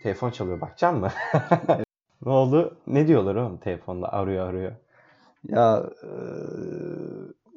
Telefon 0.00 0.30
çalıyor 0.30 0.60
bakacaksın 0.60 1.00
mı? 1.00 1.10
ne 2.26 2.32
oldu? 2.32 2.76
Ne 2.86 3.08
diyorlar 3.08 3.34
oğlum 3.34 3.56
telefonda 3.58 4.12
arıyor 4.12 4.48
arıyor. 4.48 4.72
Ya 5.48 5.82
eee, 6.02 6.10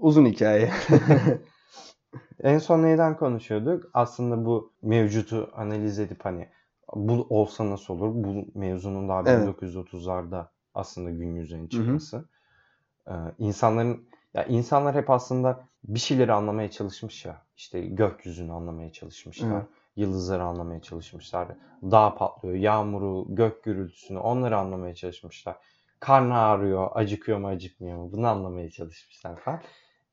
uzun 0.02 0.26
hikaye. 0.26 0.72
En 2.44 2.58
son 2.58 2.84
neyden 2.84 3.18
konuşuyorduk? 3.18 3.90
Aslında 3.94 4.46
bu 4.46 4.74
mevcutu 4.82 5.50
analiz 5.56 6.00
edip 6.00 6.26
hani 6.26 6.50
bu 6.96 7.28
olsa 7.30 7.70
nasıl 7.70 7.94
olur? 7.94 8.12
Bu 8.14 8.60
mevzunun 8.60 9.10
daha 9.10 9.24
Evet. 9.26 9.62
1930'larda 9.62 10.46
aslında 10.74 11.12
gün 11.12 11.36
yüzüne 11.36 11.70
çıkması. 11.70 12.26
Ee, 13.08 13.12
insanların 13.38 14.10
ya 14.34 14.44
insanlar 14.44 14.96
hep 14.96 15.10
aslında 15.10 15.68
bir 15.84 16.00
şeyleri 16.00 16.34
anlamaya 16.34 16.72
çalışmış 16.72 17.26
ya. 17.26 17.42
İşte 17.58 17.82
gökyüzünü 17.82 18.52
anlamaya 18.52 18.92
çalışmışlar. 18.92 19.52
Evet. 19.52 19.66
Yıldızları 19.96 20.44
anlamaya 20.44 20.82
çalışmışlar. 20.82 21.48
Dağ 21.84 22.16
patlıyor, 22.16 22.56
yağmuru, 22.56 23.26
gök 23.30 23.64
gürültüsünü 23.64 24.20
onları 24.20 24.58
anlamaya 24.58 24.96
çalışmışlar. 24.96 25.58
Karnı 26.00 26.38
ağrıyor, 26.38 26.90
acıkıyor 26.94 27.38
mu 27.38 27.48
acıkmıyor 27.48 27.98
mu 27.98 28.12
bunu 28.12 28.28
anlamaya 28.28 28.70
çalışmışlar 28.70 29.40
falan. 29.40 29.62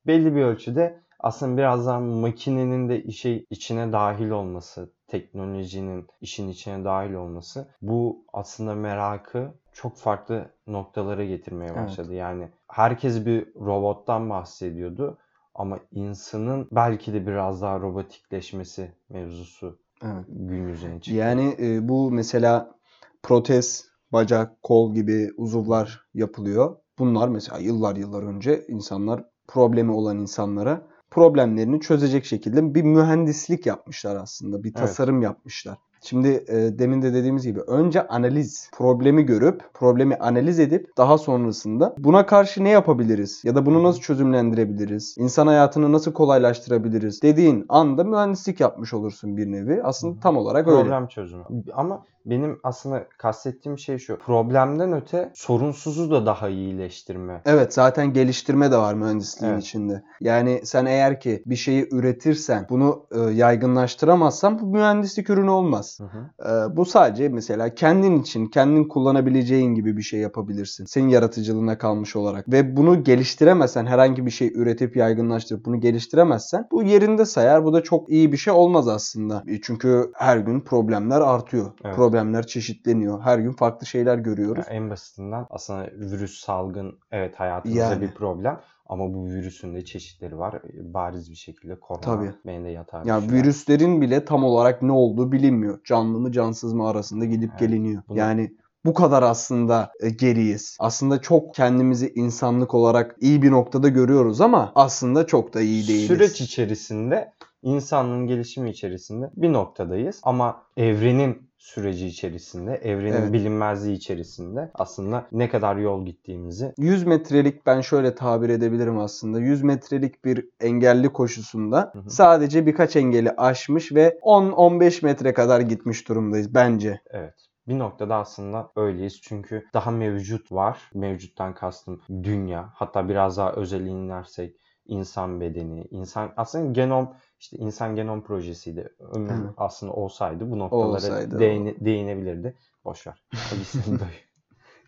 Belli 0.08 0.36
bir 0.36 0.42
ölçüde 0.42 1.00
aslında 1.20 1.56
biraz 1.56 1.86
daha 1.86 2.00
makinenin 2.00 2.88
de 2.88 3.02
işe 3.02 3.44
içine 3.50 3.92
dahil 3.92 4.30
olması, 4.30 4.92
teknolojinin 5.06 6.06
işin 6.20 6.48
içine 6.48 6.84
dahil 6.84 7.12
olması 7.14 7.68
bu 7.82 8.24
aslında 8.32 8.74
merakı 8.74 9.54
çok 9.72 9.96
farklı 9.96 10.50
noktalara 10.66 11.24
getirmeye 11.24 11.72
Evet. 11.72 11.82
başladı. 11.82 12.14
Yani 12.14 12.48
herkes 12.68 13.26
bir 13.26 13.54
robottan 13.54 14.30
bahsediyordu 14.30 15.18
ama 15.54 15.78
insanın 15.90 16.68
belki 16.72 17.12
de 17.12 17.26
biraz 17.26 17.62
daha 17.62 17.80
robotikleşmesi 17.80 18.92
mevzusu 19.08 19.78
Evet. 20.02 20.24
Gün 20.28 20.68
yüzüne 20.68 21.00
çıktı. 21.00 21.14
Yani 21.14 21.56
e, 21.58 21.88
bu 21.88 22.10
mesela 22.10 22.74
protez, 23.22 23.88
bacak, 24.12 24.62
kol 24.62 24.94
gibi 24.94 25.30
uzuvlar 25.36 26.06
yapılıyor. 26.14 26.76
Bunlar 26.98 27.28
mesela 27.28 27.58
yıllar 27.58 27.96
yıllar 27.96 28.22
önce 28.22 28.64
insanlar 28.68 29.24
problemi 29.48 29.92
olan 29.92 30.18
insanlara 30.18 30.82
problemlerini 31.10 31.80
çözecek 31.80 32.24
şekilde 32.24 32.74
bir 32.74 32.82
mühendislik 32.82 33.66
yapmışlar 33.66 34.16
aslında. 34.16 34.64
Bir 34.64 34.68
Evet. 34.68 34.76
tasarım 34.76 35.22
yapmışlar. 35.22 35.78
Şimdi 36.02 36.44
e, 36.48 36.78
demin 36.78 37.02
de 37.02 37.14
dediğimiz 37.14 37.46
gibi 37.46 37.60
önce 37.60 38.06
analiz, 38.06 38.70
problemi 38.72 39.22
görüp, 39.22 39.74
problemi 39.74 40.16
analiz 40.16 40.58
edip 40.58 40.96
daha 40.96 41.18
sonrasında 41.18 41.94
buna 41.98 42.26
karşı 42.26 42.64
ne 42.64 42.68
yapabiliriz 42.68 43.44
ya 43.44 43.54
da 43.54 43.66
bunu 43.66 43.82
nasıl 43.82 44.00
çözümlendirebiliriz? 44.00 45.14
İnsan 45.18 45.46
hayatını 45.46 45.92
nasıl 45.92 46.12
kolaylaştırabiliriz 46.12 47.22
dediğin 47.22 47.66
anda 47.68 48.04
mühendislik 48.04 48.60
yapmış 48.60 48.94
olursun 48.94 49.36
bir 49.36 49.52
nevi. 49.52 49.82
Aslında 49.82 50.20
tam 50.20 50.36
olarak 50.36 50.68
öyle. 50.68 50.82
Problem 50.82 51.06
çözümü. 51.06 51.44
Ama 51.72 52.04
benim 52.26 52.60
aslında 52.62 53.04
kastettiğim 53.18 53.78
şey 53.78 53.98
şu. 53.98 54.18
Problemden 54.18 54.92
öte 54.92 55.30
sorunsuzu 55.34 56.10
da 56.10 56.26
daha 56.26 56.48
iyileştirme. 56.48 57.42
Evet 57.44 57.74
zaten 57.74 58.12
geliştirme 58.12 58.70
de 58.72 58.76
var 58.76 58.94
mühendisliğin 58.94 59.52
Evet. 59.52 59.62
içinde. 59.62 60.02
Yani 60.20 60.60
sen 60.64 60.86
eğer 60.86 61.20
ki 61.20 61.42
bir 61.46 61.56
şeyi 61.56 61.88
üretirsen 61.92 62.66
bunu 62.70 63.06
e, 63.12 63.18
yaygınlaştıramazsan 63.30 64.58
bu 64.58 64.66
mühendislik 64.66 65.30
ürünü 65.30 65.50
olmaz. 65.50 65.98
Hı 66.00 66.04
hı. 66.04 66.50
E, 66.50 66.76
bu 66.76 66.84
sadece 66.84 67.28
mesela 67.28 67.74
kendin 67.74 68.20
için, 68.22 68.46
kendin 68.46 68.84
kullanabileceğin 68.84 69.74
gibi 69.74 69.96
bir 69.96 70.02
şey 70.02 70.20
yapabilirsin. 70.20 70.84
Senin 70.84 71.08
yaratıcılığına 71.08 71.78
kalmış 71.78 72.16
olarak. 72.16 72.48
Ve 72.52 72.76
bunu 72.76 73.04
geliştiremezsen, 73.04 73.86
herhangi 73.86 74.26
bir 74.26 74.30
şey 74.30 74.52
üretip 74.54 74.96
yaygınlaştırıp 74.96 75.64
bunu 75.64 75.80
geliştiremezsen 75.80 76.68
bu 76.72 76.82
yerinde 76.82 77.24
sayar. 77.24 77.64
Bu 77.64 77.72
da 77.72 77.82
çok 77.82 78.10
iyi 78.10 78.32
bir 78.32 78.36
şey 78.36 78.52
olmaz 78.52 78.88
aslında. 78.88 79.42
E, 79.46 79.60
Çünkü 79.60 80.10
her 80.14 80.36
gün 80.36 80.60
problemler 80.60 81.20
artıyor. 81.20 81.70
Evet. 81.84 81.96
Problemler 82.18 82.46
çeşitleniyor. 82.46 83.20
Her 83.20 83.38
gün 83.38 83.52
farklı 83.52 83.86
şeyler 83.86 84.18
görüyoruz. 84.18 84.64
Ya 84.68 84.74
en 84.74 84.90
basitinden 84.90 85.46
aslında 85.50 85.86
virüs 85.96 86.40
salgın 86.40 86.98
evet 87.10 87.40
hayatımızda 87.40 87.80
Yani. 87.80 88.00
bir 88.02 88.10
problem 88.14 88.60
ama 88.86 89.14
bu 89.14 89.26
virüsün 89.26 89.74
de 89.74 89.84
çeşitleri 89.84 90.38
var. 90.38 90.62
Bariz 90.80 91.30
bir 91.30 91.36
şekilde 91.36 91.80
korona 91.80 92.00
Tabii. 92.00 92.30
beni 92.46 92.64
de 92.64 92.68
yatar. 92.68 93.04
Ya 93.04 93.20
düşünüyor. 93.22 93.42
virüslerin 93.44 94.00
bile 94.00 94.24
tam 94.24 94.44
olarak 94.44 94.82
ne 94.82 94.92
olduğu 94.92 95.32
bilinmiyor. 95.32 95.78
Canlı 95.84 96.20
mı 96.20 96.32
cansız 96.32 96.72
mı 96.72 96.88
arasında 96.88 97.24
gidip 97.24 97.50
Evet. 97.50 97.60
geliniyor. 97.60 98.02
Bunu- 98.08 98.18
Yani 98.18 98.54
bu 98.84 98.94
kadar 98.94 99.22
aslında 99.22 99.92
e, 100.00 100.10
geriyiz. 100.10 100.76
Aslında 100.80 101.20
çok 101.20 101.54
kendimizi 101.54 102.12
insanlık 102.14 102.74
olarak 102.74 103.16
iyi 103.20 103.42
bir 103.42 103.50
noktada 103.50 103.88
görüyoruz 103.88 104.40
ama 104.40 104.72
aslında 104.74 105.26
çok 105.26 105.54
da 105.54 105.60
iyi 105.60 105.88
değiliz. 105.88 106.06
Süreç 106.06 106.40
içerisinde 106.40 107.32
insanlığın 107.62 108.26
gelişimi 108.26 108.70
içerisinde 108.70 109.30
bir 109.36 109.52
noktadayız 109.52 110.20
ama 110.22 110.62
evrenin 110.76 111.47
süreci 111.58 112.06
içerisinde, 112.06 112.74
evrenin 112.74 113.12
Evet. 113.12 113.32
bilinmezliği 113.32 113.96
içerisinde 113.96 114.70
aslında 114.74 115.26
ne 115.32 115.48
kadar 115.48 115.76
yol 115.76 116.06
gittiğimizi 116.06 116.72
100 116.78 117.06
metrelik 117.06 117.66
ben 117.66 117.80
şöyle 117.80 118.14
tabir 118.14 118.48
edebilirim 118.48 118.98
aslında. 118.98 119.40
100 119.40 119.62
metrelik 119.62 120.24
bir 120.24 120.48
engelli 120.60 121.08
koşusunda 121.08 121.90
Hı 121.92 121.98
hı. 121.98 122.10
sadece 122.10 122.66
birkaç 122.66 122.96
engeli 122.96 123.30
aşmış 123.30 123.92
ve 123.92 124.18
10-15 124.22 125.04
metre 125.04 125.34
kadar 125.34 125.60
gitmiş 125.60 126.08
durumdayız 126.08 126.54
bence. 126.54 127.00
Evet. 127.10 127.34
Bir 127.68 127.78
noktada 127.78 128.16
aslında 128.16 128.72
öyleyiz 128.76 129.20
çünkü 129.22 129.64
daha 129.74 129.90
mevcut 129.90 130.52
var. 130.52 130.90
Mevcuttan 130.94 131.54
kastım 131.54 132.00
dünya. 132.22 132.70
Hatta 132.74 133.08
biraz 133.08 133.36
daha 133.36 133.52
özele 133.52 133.88
inersek 133.88 134.56
insan 134.88 135.40
bedeni, 135.40 135.84
insan 135.90 136.32
aslında 136.36 136.72
genom 136.72 137.14
işte 137.40 137.56
insan 137.56 137.94
genom 137.96 138.22
projesiydi. 138.22 138.88
Ömür 138.98 139.30
Evet. 139.30 139.54
aslında 139.56 139.92
olsaydı 139.92 140.50
bu 140.50 140.58
noktalara 140.58 140.94
Olsaydı, 140.94 141.38
değine- 141.38 141.84
değinebilirdi. 141.84 142.54
Boş 142.84 143.06
ver. 143.06 143.22
Hadi 143.30 144.10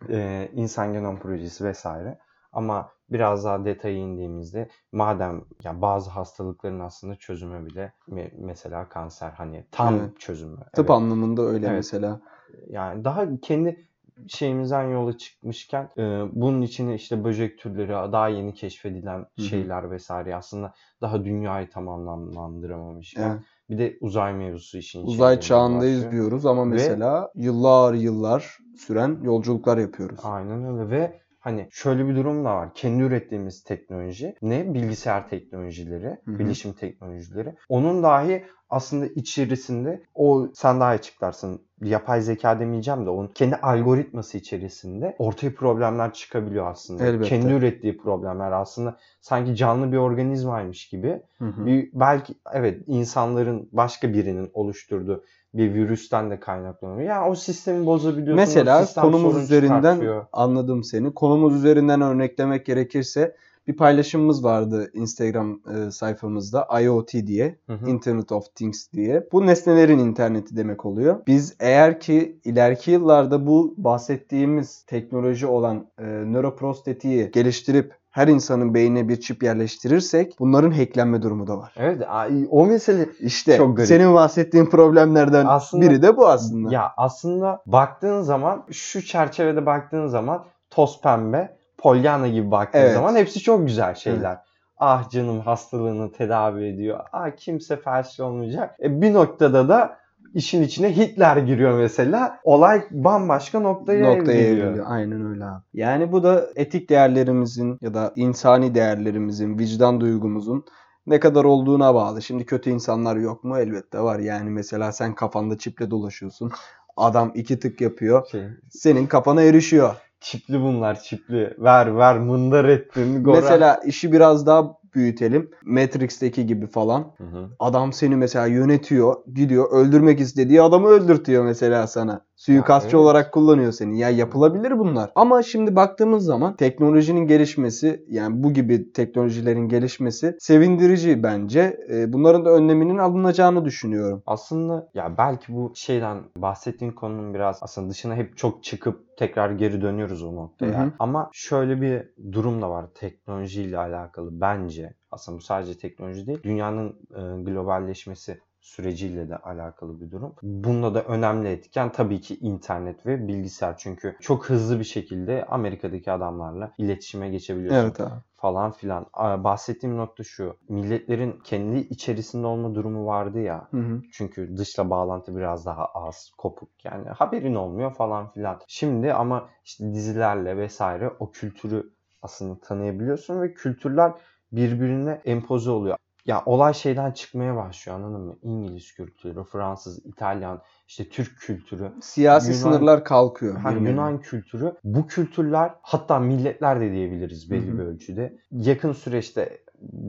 ee, 0.09 0.51
insan 0.55 0.93
genom 0.93 1.19
projesi 1.19 1.65
vesaire. 1.65 2.19
Ama 2.53 2.93
biraz 3.11 3.45
daha 3.45 3.65
detaya 3.65 3.97
indiğimizde 3.97 4.69
madem 4.93 5.45
ya 5.65 5.83
bazı 5.83 6.11
hastalıkların 6.11 6.81
aslında 6.81 7.17
çözümü 7.17 7.67
bile 7.67 7.93
me- 8.09 8.33
mesela 8.39 8.89
kanser 8.89 9.31
hani 9.31 9.65
tam 9.71 9.95
Evet. 9.95 10.21
çözümü. 10.21 10.57
Tıp 10.57 10.79
Evet. 10.79 10.91
anlamında 10.91 11.43
öyle 11.43 11.67
Evet. 11.67 11.77
mesela. 11.77 12.21
Yani 12.69 13.05
daha 13.05 13.41
kendi 13.41 13.90
şeyimizden 14.29 14.83
yola 14.85 15.19
çıkmışken 15.19 15.89
e, 15.99 16.03
bunun 16.33 16.63
içine 16.63 16.95
işte 16.95 17.25
böcek 17.25 17.59
türleri 17.59 17.89
daha 18.13 18.29
yeni 18.29 18.55
keşfedilen 18.55 19.27
hı. 19.39 19.43
şeyler 19.43 19.91
vesaire 19.91 20.37
aslında 20.37 20.73
daha 21.01 21.25
dünyayı 21.25 21.71
tam 21.71 21.89
anlamlandıramamışken 21.89 23.31
Evet. 23.31 23.41
bir 23.71 23.79
de 23.79 23.99
uzay 24.01 24.35
mevzusu 24.35 24.79
içine 24.79 25.03
Uzay 25.05 25.41
çağındayız 25.41 25.97
başlıyor. 25.97 26.13
diyoruz 26.13 26.47
ama 26.47 26.65
Ve- 26.65 26.71
mesela 26.73 27.31
yıllar 27.35 27.95
yıllar 27.95 28.59
süren 28.77 29.19
yolculuklar 29.23 29.79
yapıyoruz. 29.79 30.21
Aynen 30.25 30.65
öyle 30.65 30.91
ve 30.91 31.21
hani 31.41 31.69
şöyle 31.71 32.09
bir 32.09 32.17
durum 32.17 32.45
da 32.45 32.55
var. 32.55 32.75
Kendi 32.75 33.03
ürettiğimiz 33.03 33.65
teknoloji 33.65 34.35
ne 34.43 34.75
bilgisayar 34.75 35.29
teknolojileri, 35.29 36.07
Hı 36.25 36.31
hı. 36.31 36.39
bilişim 36.39 36.73
teknolojileri. 36.73 37.55
Onun 37.69 38.03
dahi 38.03 38.45
aslında 38.71 39.07
içerisinde 39.07 40.03
o 40.15 40.49
sen 40.55 40.81
daha 40.81 40.95
iyi 40.95 40.99
açıklarsın. 40.99 41.61
Yapay 41.83 42.23
zeka 42.23 42.61
demeyeceğim 42.61 43.07
de 43.07 43.11
onun 43.11 43.29
kendi 43.29 43.57
algoritması 43.57 44.39
içerisinde 44.39 45.17
ortaya 45.19 45.55
problemler 45.55 46.13
çıkabiliyor 46.13 46.67
aslında. 46.67 47.05
Elbette. 47.05 47.29
Kendi 47.29 47.53
ürettiği 47.53 47.97
problemler 47.97 48.53
aslında 48.53 48.97
sanki 49.21 49.57
canlı 49.57 49.93
bir 49.93 49.97
organizmaymış 49.97 50.89
gibi. 50.89 51.23
Hı 51.39 51.45
hı. 51.45 51.67
Bir, 51.67 51.91
belki 51.93 52.35
evet 52.53 52.83
insanların 52.87 53.69
başka 53.73 54.13
birinin 54.13 54.51
oluşturduğu 54.55 55.25
bir 55.55 55.75
virüsten 55.75 56.31
de 56.31 56.41
kaynaklanıyor. 56.41 57.09
Ya 57.09 57.29
o 57.29 57.35
sistemi 57.35 57.87
bozabiliyorsun. 57.87 58.37
Mesela 58.37 58.87
sistem 58.87 59.03
konumuz 59.03 59.43
üzerinden 59.43 59.79
çıkartıyor. 59.79 60.27
anladım 60.33 60.85
seni. 60.85 61.15
Konumuz 61.15 61.55
üzerinden 61.57 62.01
örneklemek 62.01 62.67
gerekirse 62.67 63.37
bir 63.67 63.77
paylaşımımız 63.77 64.45
vardı 64.45 64.91
Instagram 64.95 65.61
e, 65.75 65.91
sayfamızda 65.91 66.69
IoT 66.83 67.13
diye, 67.13 67.59
Hı 67.67 67.73
hı. 67.73 67.91
Internet 67.91 68.33
of 68.33 68.55
Things 68.55 68.93
diye. 68.93 69.29
Bu 69.33 69.47
nesnelerin 69.47 69.99
interneti 69.99 70.57
demek 70.57 70.87
oluyor. 70.87 71.21
Biz 71.27 71.57
eğer 71.61 72.01
ki 72.01 72.41
ileriki 72.45 72.91
yıllarda 72.91 73.47
bu 73.47 73.75
bahsettiğimiz 73.77 74.83
teknoloji 74.83 75.47
olan 75.47 75.87
e, 75.99 76.05
nöroprostetiği 76.05 77.31
geliştirip 77.31 78.00
her 78.11 78.29
insanın 78.29 78.75
beynine 78.75 79.09
bir 79.09 79.21
çip 79.21 79.43
yerleştirirsek 79.43 80.37
bunların 80.41 80.71
hacklenme 80.71 81.23
durumu 81.23 81.47
da 81.47 81.59
var. 81.59 81.73
Evet 81.77 82.03
o 82.51 82.67
mesele 82.67 83.07
İşte 83.21 83.57
Çok 83.57 83.77
garip. 83.77 83.89
senin 83.89 84.15
bahsettiğin 84.15 84.67
problemlerden 84.67 85.47
Aslında- 85.47 85.85
biri 85.87 86.03
de 86.03 86.17
bu 86.17 86.29
aslında. 86.29 86.75
ya 86.75 86.93
aslında 86.97 87.63
baktığın 87.67 88.23
zaman 88.23 88.65
şu 88.71 89.03
çerçevede 89.03 89.67
baktığın 89.67 90.07
zaman 90.07 90.45
toz 90.71 91.01
pembe, 91.01 91.57
Pollyanna 91.79 92.29
gibi 92.29 92.51
baktığın 92.51 92.79
Evet. 92.79 92.95
zaman 92.95 93.17
hepsi 93.17 93.41
çok 93.41 93.67
güzel 93.67 93.95
şeyler. 93.95 94.39
Ah 94.79 95.11
canım 95.11 95.41
hastalığını 95.41 96.13
tedavi 96.13 96.65
ediyor. 96.67 97.01
Ah 97.13 97.31
kimse 97.37 97.77
felç 97.77 98.21
olmayacak. 98.21 98.77
E, 98.83 99.01
bir 99.03 99.15
noktada 99.15 99.69
da 99.69 99.97
işin 100.35 100.63
içine 100.63 100.97
Hitler 100.97 101.37
giriyor 101.37 101.79
mesela. 101.79 102.39
Olay 102.45 102.83
bambaşka 102.91 103.61
noktaya, 103.61 104.07
noktaya 104.07 104.41
evriliyor. 104.41 104.87
Aynen 104.89 105.27
öyle 105.31 105.45
abi. 105.45 105.63
Yani 105.75 106.13
bu 106.13 106.23
da 106.23 106.47
etik 106.57 106.91
değerlerimizin 106.91 107.79
ya 107.81 107.95
da 107.95 108.13
insani 108.17 108.75
değerlerimizin, 108.75 109.59
vicdan 109.59 110.01
duygumuzun 110.01 110.65
ne 111.07 111.21
kadar 111.21 111.45
olduğuna 111.45 111.95
bağlı. 111.95 112.23
Şimdi 112.23 112.47
kötü 112.47 112.71
insanlar 112.71 113.17
yok 113.17 113.45
mu? 113.45 113.59
Elbette 113.59 114.01
var. 114.01 114.19
Yani 114.19 114.51
mesela 114.51 114.93
sen 114.93 115.15
kafanda 115.15 115.59
çiple 115.59 115.91
dolaşıyorsun. 115.91 116.53
Adam 116.97 117.33
iki 117.35 117.59
tık 117.59 117.81
yapıyor. 117.81 118.27
Şey, 118.31 118.43
Senin 118.71 119.07
kafana 119.07 119.43
erişiyor. 119.43 119.95
çipli 120.21 120.61
bunlar 120.61 121.01
çipli. 121.01 121.55
Ver 121.59 121.97
ver 121.97 122.19
mındar 122.19 122.65
ettin. 122.65 123.25
Gora. 123.25 123.41
Mesela 123.41 123.81
işi 123.87 124.13
biraz 124.13 124.47
daha 124.47 124.80
büyütelim. 124.95 125.51
Matrix'teki 125.65 126.47
gibi 126.47 126.67
falan. 126.67 127.15
Hı 127.19 127.25
hı. 127.25 127.51
Adam 127.59 127.93
seni 127.93 128.17
mesela 128.17 128.47
yönetiyor, 128.47 129.15
gidiyor 129.35 129.73
öldürmek 129.73 130.21
istediği 130.21 130.63
adamı 130.63 130.87
öldürtüyor 130.89 131.45
mesela 131.45 131.87
sana. 131.87 132.27
Suikastçı 132.41 132.97
evet. 132.97 133.05
olarak 133.05 133.33
kullanıyor 133.33 133.73
seni. 133.73 133.99
Ya 133.99 134.11
yapılabilir 134.11 134.79
bunlar. 134.79 135.13
Ama 135.15 135.43
şimdi 135.43 135.77
baktığımız 135.77 136.25
zaman 136.25 136.57
teknolojinin 136.57 137.27
gelişmesi 137.27 138.05
yani 138.09 138.43
bu 138.43 138.53
gibi 138.53 138.93
teknolojilerin 138.93 139.69
gelişmesi 139.69 140.37
sevindirici 140.39 141.23
bence. 141.23 141.81
Ee, 141.91 142.13
Bunların 142.13 142.45
da 142.45 142.51
önleminin 142.51 142.99
alınacağını 142.99 143.65
düşünüyorum. 143.65 144.23
Aslında 144.27 144.89
ya 144.95 145.19
belki 145.19 145.55
bu 145.55 145.73
şeyden 145.75 146.19
bahsettiğin 146.37 146.93
konunun 146.93 147.35
biraz 147.35 147.59
aslında 147.63 147.91
dışına 147.91 148.17
hep 148.17 148.37
çok 148.37 148.65
çıkıp 148.65 149.17
tekrar 149.17 149.51
geri 149.51 149.83
dönüyoruz 149.83 150.23
o 150.23 150.37
noktaya. 150.37 150.81
Hı 150.81 150.87
hı. 150.87 150.93
Ama 150.99 151.31
şöyle 151.33 151.81
bir 151.81 152.03
durum 152.33 152.63
da 152.63 152.71
var 152.71 152.87
teknolojiyle 152.95 153.79
alakalı 153.79 154.41
bence. 154.41 154.95
Aslında 155.11 155.39
bu 155.39 155.43
sadece 155.43 155.79
teknoloji 155.79 156.27
değil. 156.27 156.43
Dünyanın 156.43 156.89
e, 157.11 157.43
globalleşmesi 157.43 158.39
süreciyle 158.61 159.29
de 159.29 159.37
alakalı 159.37 160.01
bir 160.01 160.11
durum. 160.11 160.35
Bunda 160.43 160.95
da 160.95 161.03
önemli 161.03 161.49
etken 161.49 161.93
tabii 161.93 162.21
ki 162.21 162.37
internet 162.41 163.07
ve 163.07 163.29
bilgisayar. 163.29 163.77
Çünkü 163.79 164.17
çok 164.21 164.51
hızlı 164.51 164.79
bir 164.79 164.85
şekilde 164.85 165.45
Amerika'daki 165.45 166.13
adamlarla 166.13 166.73
iletişime 166.79 167.29
geçebiliyorsun 167.29 167.81
Evet 167.81 168.01
abi. 168.01 168.21
falan 168.35 168.71
filan. 168.71 169.07
Bahsettiğim 169.45 169.97
nokta 169.97 170.25
şu. 170.25 170.57
Milletlerin 170.69 171.41
kendi 171.45 171.79
içerisinde 171.79 172.47
olma 172.47 172.75
durumu 172.75 173.07
vardı 173.07 173.41
ya. 173.41 173.69
Hı 173.71 173.77
hı. 173.77 174.03
Çünkü 174.13 174.57
dışla 174.57 174.91
bağlantı 174.91 175.37
biraz 175.37 175.67
daha 175.67 175.87
az, 175.87 176.31
kopuk. 176.39 176.85
Yani 176.85 177.09
haberin 177.09 177.55
olmuyor 177.55 177.95
falan 177.95 178.31
filan. 178.31 178.61
Şimdi 178.69 179.13
ama 179.13 179.49
işte 179.65 179.95
dizilerle 179.95 180.57
vesaire 180.57 181.11
o 181.19 181.31
kültürü 181.31 181.93
aslında 182.23 182.61
tanıyabiliyorsun 182.61 183.43
ve 183.43 183.55
kültürler 183.55 184.13
birbirine 184.53 185.21
empoze 185.25 185.71
oluyor. 185.71 185.97
Ya 186.27 186.43
olay 186.47 186.75
şeyden 186.75 187.11
çıkmaya 187.11 187.57
başlıyor 187.57 187.99
anladın 187.99 188.21
mı? 188.27 188.37
İngiliz 188.43 188.95
kültürü, 188.95 189.45
Fransız, 189.45 190.07
İtalyan, 190.07 190.63
işte 190.89 191.09
Türk 191.09 191.39
kültürü, 191.39 191.93
Siyasi 192.03 192.47
Yunan- 192.53 192.59
sınırlar 192.59 193.05
kalkıyor. 193.05 193.57
ha. 193.57 193.71
Yunan 193.71 194.21
kültürü. 194.21 194.75
Bu 194.85 195.07
kültürler 195.07 195.75
hatta 195.83 196.19
milletler 196.19 196.81
de 196.81 196.93
diyebiliriz 196.93 197.51
belli 197.51 197.69
Hı 197.69 197.73
hı. 197.75 197.79
bir 197.79 197.83
ölçüde. 197.83 198.39
Yakın 198.53 198.93
süreçte 198.93 199.59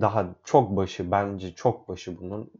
daha 0.01 0.25
çok 0.43 0.75
başı 0.75 1.11
bence 1.11 1.53
çok 1.55 1.87
başı 1.89 2.19
bunun 2.19 2.51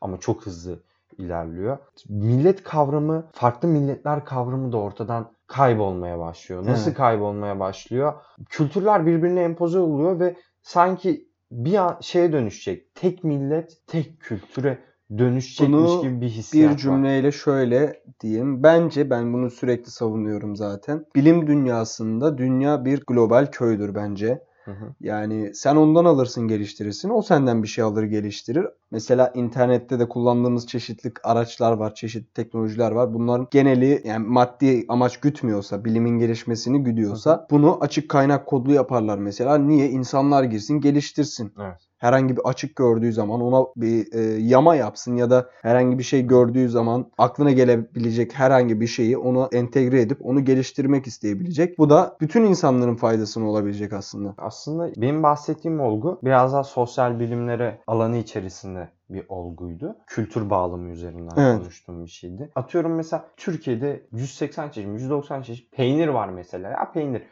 ama 0.00 0.20
çok 0.20 0.46
hızlı 0.46 0.82
ilerliyor. 1.18 1.78
Millet 2.08 2.62
kavramı, 2.62 3.26
farklı 3.32 3.68
milletler 3.68 4.24
kavramı 4.24 4.72
da 4.72 4.76
ortadan 4.76 5.32
kaybolmaya 5.46 6.18
başlıyor. 6.18 6.66
Nasıl 6.66 6.86
Evet. 6.90 6.96
kaybolmaya 6.96 7.60
başlıyor? 7.60 8.12
Kültürler 8.48 9.06
birbirine 9.06 9.42
empoze 9.42 9.78
oluyor 9.78 10.20
ve 10.20 10.36
sanki 10.62 11.31
bir 11.52 11.74
an 11.74 11.98
şeye 12.00 12.32
dönüşecek. 12.32 12.94
Tek 12.94 13.24
millet, 13.24 13.76
tek 13.86 14.20
kültüre 14.20 14.78
dönüşecekmiş 15.18 15.78
Bunu 15.78 16.02
gibi 16.02 16.20
bir 16.20 16.28
hissiyat 16.28 16.70
Bir 16.70 16.72
var. 16.72 16.78
cümleyle 16.78 17.32
şöyle 17.32 18.02
diyeyim. 18.20 18.62
Bence 18.62 19.10
ben 19.10 19.32
bunu 19.32 19.50
sürekli 19.50 19.90
savunuyorum 19.90 20.56
zaten. 20.56 21.04
Bilim 21.16 21.46
dünyasında 21.46 22.38
dünya 22.38 22.84
bir 22.84 23.02
global 23.06 23.46
köydür 23.52 23.94
bence. 23.94 24.42
Hı 24.64 24.70
hı. 24.70 24.94
Yani 25.00 25.54
sen 25.54 25.76
ondan 25.76 26.04
alırsın 26.04 26.48
geliştirirsin. 26.48 27.10
O 27.10 27.22
senden 27.22 27.62
bir 27.62 27.68
şey 27.68 27.84
alır 27.84 28.02
geliştirir. 28.02 28.66
Mesela 28.90 29.32
internette 29.34 29.98
de 29.98 30.08
kullandığımız 30.08 30.66
çeşitli 30.66 31.12
araçlar 31.24 31.72
var, 31.72 31.94
çeşitli 31.94 32.32
teknolojiler 32.32 32.90
var. 32.90 33.14
Bunların 33.14 33.48
geneli 33.50 34.02
yani 34.04 34.26
maddi 34.26 34.84
amaç 34.88 35.20
gütmüyorsa, 35.20 35.84
bilimin 35.84 36.18
gelişmesini 36.18 36.82
güdüyorsa 36.82 37.46
bunu 37.50 37.78
açık 37.80 38.08
kaynak 38.08 38.46
kodlu 38.46 38.72
yaparlar 38.72 39.18
mesela. 39.18 39.58
Niye? 39.58 39.90
İnsanlar 39.90 40.44
girsin, 40.44 40.80
geliştirsin. 40.80 41.52
Evet. 41.60 41.91
Herhangi 42.02 42.36
bir 42.36 42.42
açık 42.44 42.76
gördüğü 42.76 43.12
zaman 43.12 43.40
ona 43.40 43.66
bir 43.76 44.12
e, 44.12 44.20
yama 44.40 44.74
yapsın 44.74 45.16
ya 45.16 45.30
da 45.30 45.50
herhangi 45.62 45.98
bir 45.98 46.02
şey 46.02 46.26
gördüğü 46.26 46.68
zaman 46.68 47.06
aklına 47.18 47.50
gelebilecek 47.50 48.34
herhangi 48.34 48.80
bir 48.80 48.86
şeyi 48.86 49.18
ona 49.18 49.48
entegre 49.52 50.00
edip 50.00 50.26
onu 50.26 50.44
geliştirmek 50.44 51.06
isteyebilecek. 51.06 51.78
Bu 51.78 51.90
da 51.90 52.16
bütün 52.20 52.44
insanların 52.44 52.96
faydasına 52.96 53.48
olabilecek 53.48 53.92
aslında. 53.92 54.34
Aslında 54.38 54.90
benim 54.96 55.22
bahsettiğim 55.22 55.80
olgu 55.80 56.18
biraz 56.24 56.52
daha 56.52 56.64
sosyal 56.64 57.20
bilimlere 57.20 57.78
alanı 57.86 58.16
içerisinde 58.16 58.88
bir 59.10 59.24
olguydu. 59.28 59.96
Kültür 60.06 60.50
bağlamı 60.50 60.90
üzerinden 60.90 61.36
Evet. 61.36 61.58
konuştuğum 61.58 62.04
bir 62.04 62.10
şeydi. 62.10 62.50
Atıyorum 62.54 62.94
mesela 62.94 63.26
Türkiye'de 63.36 64.06
180 64.12 64.70
çeşit, 64.70 64.90
190 64.90 65.42
çeşit 65.42 65.72
peynir 65.72 66.08
var 66.08 66.28
mesela. 66.28 66.70
Ya 66.70 66.92
peynir. 66.92 67.22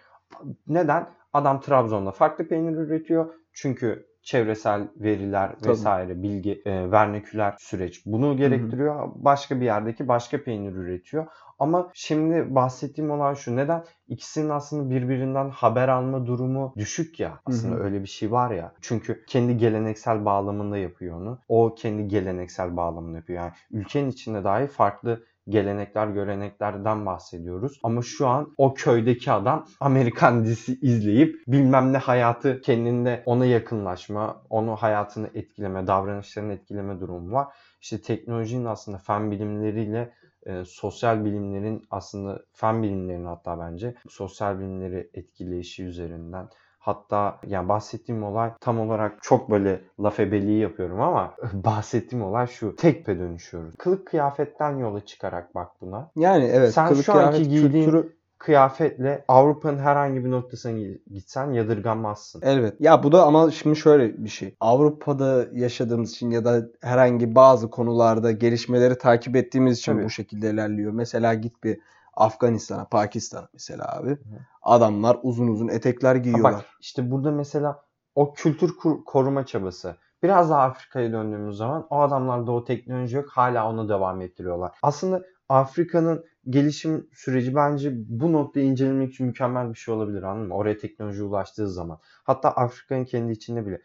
Neden? 0.69 1.07
Adam 1.33 1.61
Trabzon'da 1.61 2.11
farklı 2.11 2.49
peynir 2.49 2.77
üretiyor. 2.77 3.35
Çünkü 3.53 4.10
çevresel 4.23 4.89
veriler 4.97 5.53
Tabii. 5.59 5.69
vesaire 5.71 6.23
bilgi 6.23 6.63
e, 6.65 6.91
verneküler 6.91 7.55
süreç 7.59 8.07
bunu 8.07 8.37
gerektiriyor. 8.37 9.09
Başka 9.15 9.61
bir 9.61 9.65
yerdeki 9.65 10.09
başka 10.09 10.43
peynir 10.43 10.73
üretiyor. 10.73 11.27
Ama 11.59 11.91
şimdi 11.95 12.55
bahsettiğim 12.55 13.11
olay 13.11 13.35
şu. 13.35 13.57
Neden? 13.57 13.85
İkisinin 14.09 14.49
aslında 14.49 14.91
birbirinden 14.91 15.51
haber 15.51 15.89
alma 15.89 16.27
durumu 16.27 16.75
düşük 16.77 17.21
ya. 17.21 17.41
Aslında 17.47 17.77
Hı 17.77 17.81
hı. 17.81 17.85
öyle 17.85 18.03
bir 18.03 18.09
şey 18.09 18.33
var 18.33 18.51
ya. 18.51 18.73
Çünkü 18.81 19.25
kendi 19.27 19.57
geleneksel 19.57 20.25
bağlamında 20.25 20.79
yapıyor 20.79 21.17
onu. 21.21 21.39
O 21.49 21.75
kendi 21.75 22.09
geleneksel 22.09 22.77
bağlamında 22.77 23.17
yapıyor. 23.17 23.39
Yani 23.43 23.53
ülkenin 23.71 24.11
içinde 24.11 24.45
dahi 24.45 24.67
farklı 24.67 25.25
gelenekler, 25.51 26.07
göreneklerden 26.07 27.07
bahsediyoruz. 27.07 27.81
Ama 27.83 28.03
şu 28.03 28.29
an 28.29 28.55
o 28.59 28.75
köydeki 28.75 29.33
adam 29.33 29.67
Amerikan 29.81 30.45
dizisi 30.45 30.79
izleyip 30.83 31.37
bilmem 31.49 31.93
ne 31.93 31.99
hayatı 31.99 32.61
kendinde 32.61 33.23
ona 33.27 33.47
yakınlaşma, 33.47 34.43
onu 34.51 34.77
hayatını 34.77 35.31
etkileme, 35.35 35.87
davranışlarını 35.87 36.53
etkileme 36.53 37.01
durumu 37.01 37.33
var. 37.33 37.49
İşte 37.81 38.01
teknolojinin 38.01 38.65
aslında 38.65 38.99
fen 38.99 39.31
bilimleriyle 39.31 40.13
e, 40.47 40.65
sosyal 40.65 41.25
bilimlerin 41.25 41.87
aslında 41.91 42.43
fen 42.53 42.83
bilimlerinin 42.83 43.25
hatta 43.25 43.59
bence 43.59 43.95
sosyal 44.09 44.59
bilimleri 44.59 45.11
etkileyişi 45.15 45.85
üzerinden 45.85 46.49
Hatta 46.81 47.39
yani 47.47 47.69
bahsettiğim 47.69 48.23
olay 48.23 48.51
tam 48.61 48.81
olarak 48.81 49.19
çok 49.23 49.51
böyle 49.51 49.81
laf 50.01 50.21
ebeliği 50.21 50.61
yapıyorum 50.61 51.01
ama 51.01 51.35
bahsettiğim 51.53 52.25
olay 52.25 52.47
şu. 52.47 52.77
Tekpe 52.77 53.19
dönüşüyoruz. 53.19 53.75
Kılık 53.79 54.07
kıyafetten 54.07 54.77
yola 54.77 55.01
çıkarak 55.01 55.55
bak 55.55 55.69
buna. 55.81 56.11
Yani 56.17 56.45
evet 56.45 56.75
Sen 56.75 56.89
kılık 56.89 57.05
şu 57.05 57.13
anki 57.13 57.43
giydiğin- 57.43 57.85
kültürü 57.85 58.21
Kıyafetle 58.41 59.25
Avrupa'nın 59.29 59.79
herhangi 59.79 60.25
bir 60.25 60.31
noktasına 60.31 60.79
gitsen 61.11 61.53
yadırganmazsın. 61.53 62.43
Evet. 62.45 62.75
Ya 62.81 63.03
bu 63.03 63.13
da 63.13 63.25
ama 63.25 63.51
şimdi 63.51 63.77
şöyle 63.77 64.25
bir 64.25 64.29
şey. 64.29 64.55
Avrupa'da 64.61 65.47
yaşadığımız 65.53 66.11
için 66.11 66.31
ya 66.31 66.45
da 66.45 66.63
herhangi 66.83 67.35
bazı 67.35 67.71
konularda 67.71 68.33
gelişmeleri 68.33 68.99
takip 68.99 69.37
ettiğimiz 69.37 69.79
için 69.79 69.93
Tabii. 69.93 70.05
bu 70.05 70.11
şekilde 70.11 70.51
ilerliyor. 70.51 70.93
Mesela 70.93 71.35
git 71.35 71.65
bir 71.65 71.81
Afganistan'a, 72.15 72.85
Pakistan'a 72.85 73.49
mesela 73.53 73.97
abi. 73.99 74.19
Adamlar 74.63 75.19
uzun 75.23 75.49
uzun 75.49 75.69
etekler 75.69 76.15
Ha 76.15 76.19
giyiyorlar. 76.19 76.53
bak 76.53 76.65
işte 76.81 77.11
burada 77.11 77.31
mesela 77.31 77.83
o 78.15 78.33
kültür 78.35 78.73
koruma 79.07 79.47
çabası. 79.47 79.97
Biraz 80.23 80.51
daha 80.51 80.63
Afrika'ya 80.63 81.13
döndüğümüz 81.13 81.57
zaman 81.57 81.87
o 81.91 82.01
adamlarda 82.01 82.53
o 82.53 82.65
teknoloji 82.65 83.17
yok. 83.17 83.29
Hala 83.31 83.71
onu 83.71 83.89
devam 83.89 84.21
ettiriyorlar. 84.21 84.73
Aslında 84.83 85.23
Afrika'nın 85.49 86.25
gelişim 86.49 87.09
süreci 87.13 87.55
bence 87.55 87.93
bu 87.95 88.33
noktayı 88.33 88.67
incelemek 88.67 89.13
için 89.13 89.27
mükemmel 89.27 89.71
bir 89.71 89.79
şey 89.79 89.95
olabilir 89.95 90.23
anladın 90.23 90.49
mı? 90.49 90.55
Oraya 90.55 90.77
teknoloji 90.79 91.23
ulaştığı 91.23 91.69
zaman. 91.69 91.99
Hatta 92.25 92.51
Afrika'nın 92.51 93.05
kendi 93.05 93.33
içinde 93.33 93.67
bile 93.67 93.81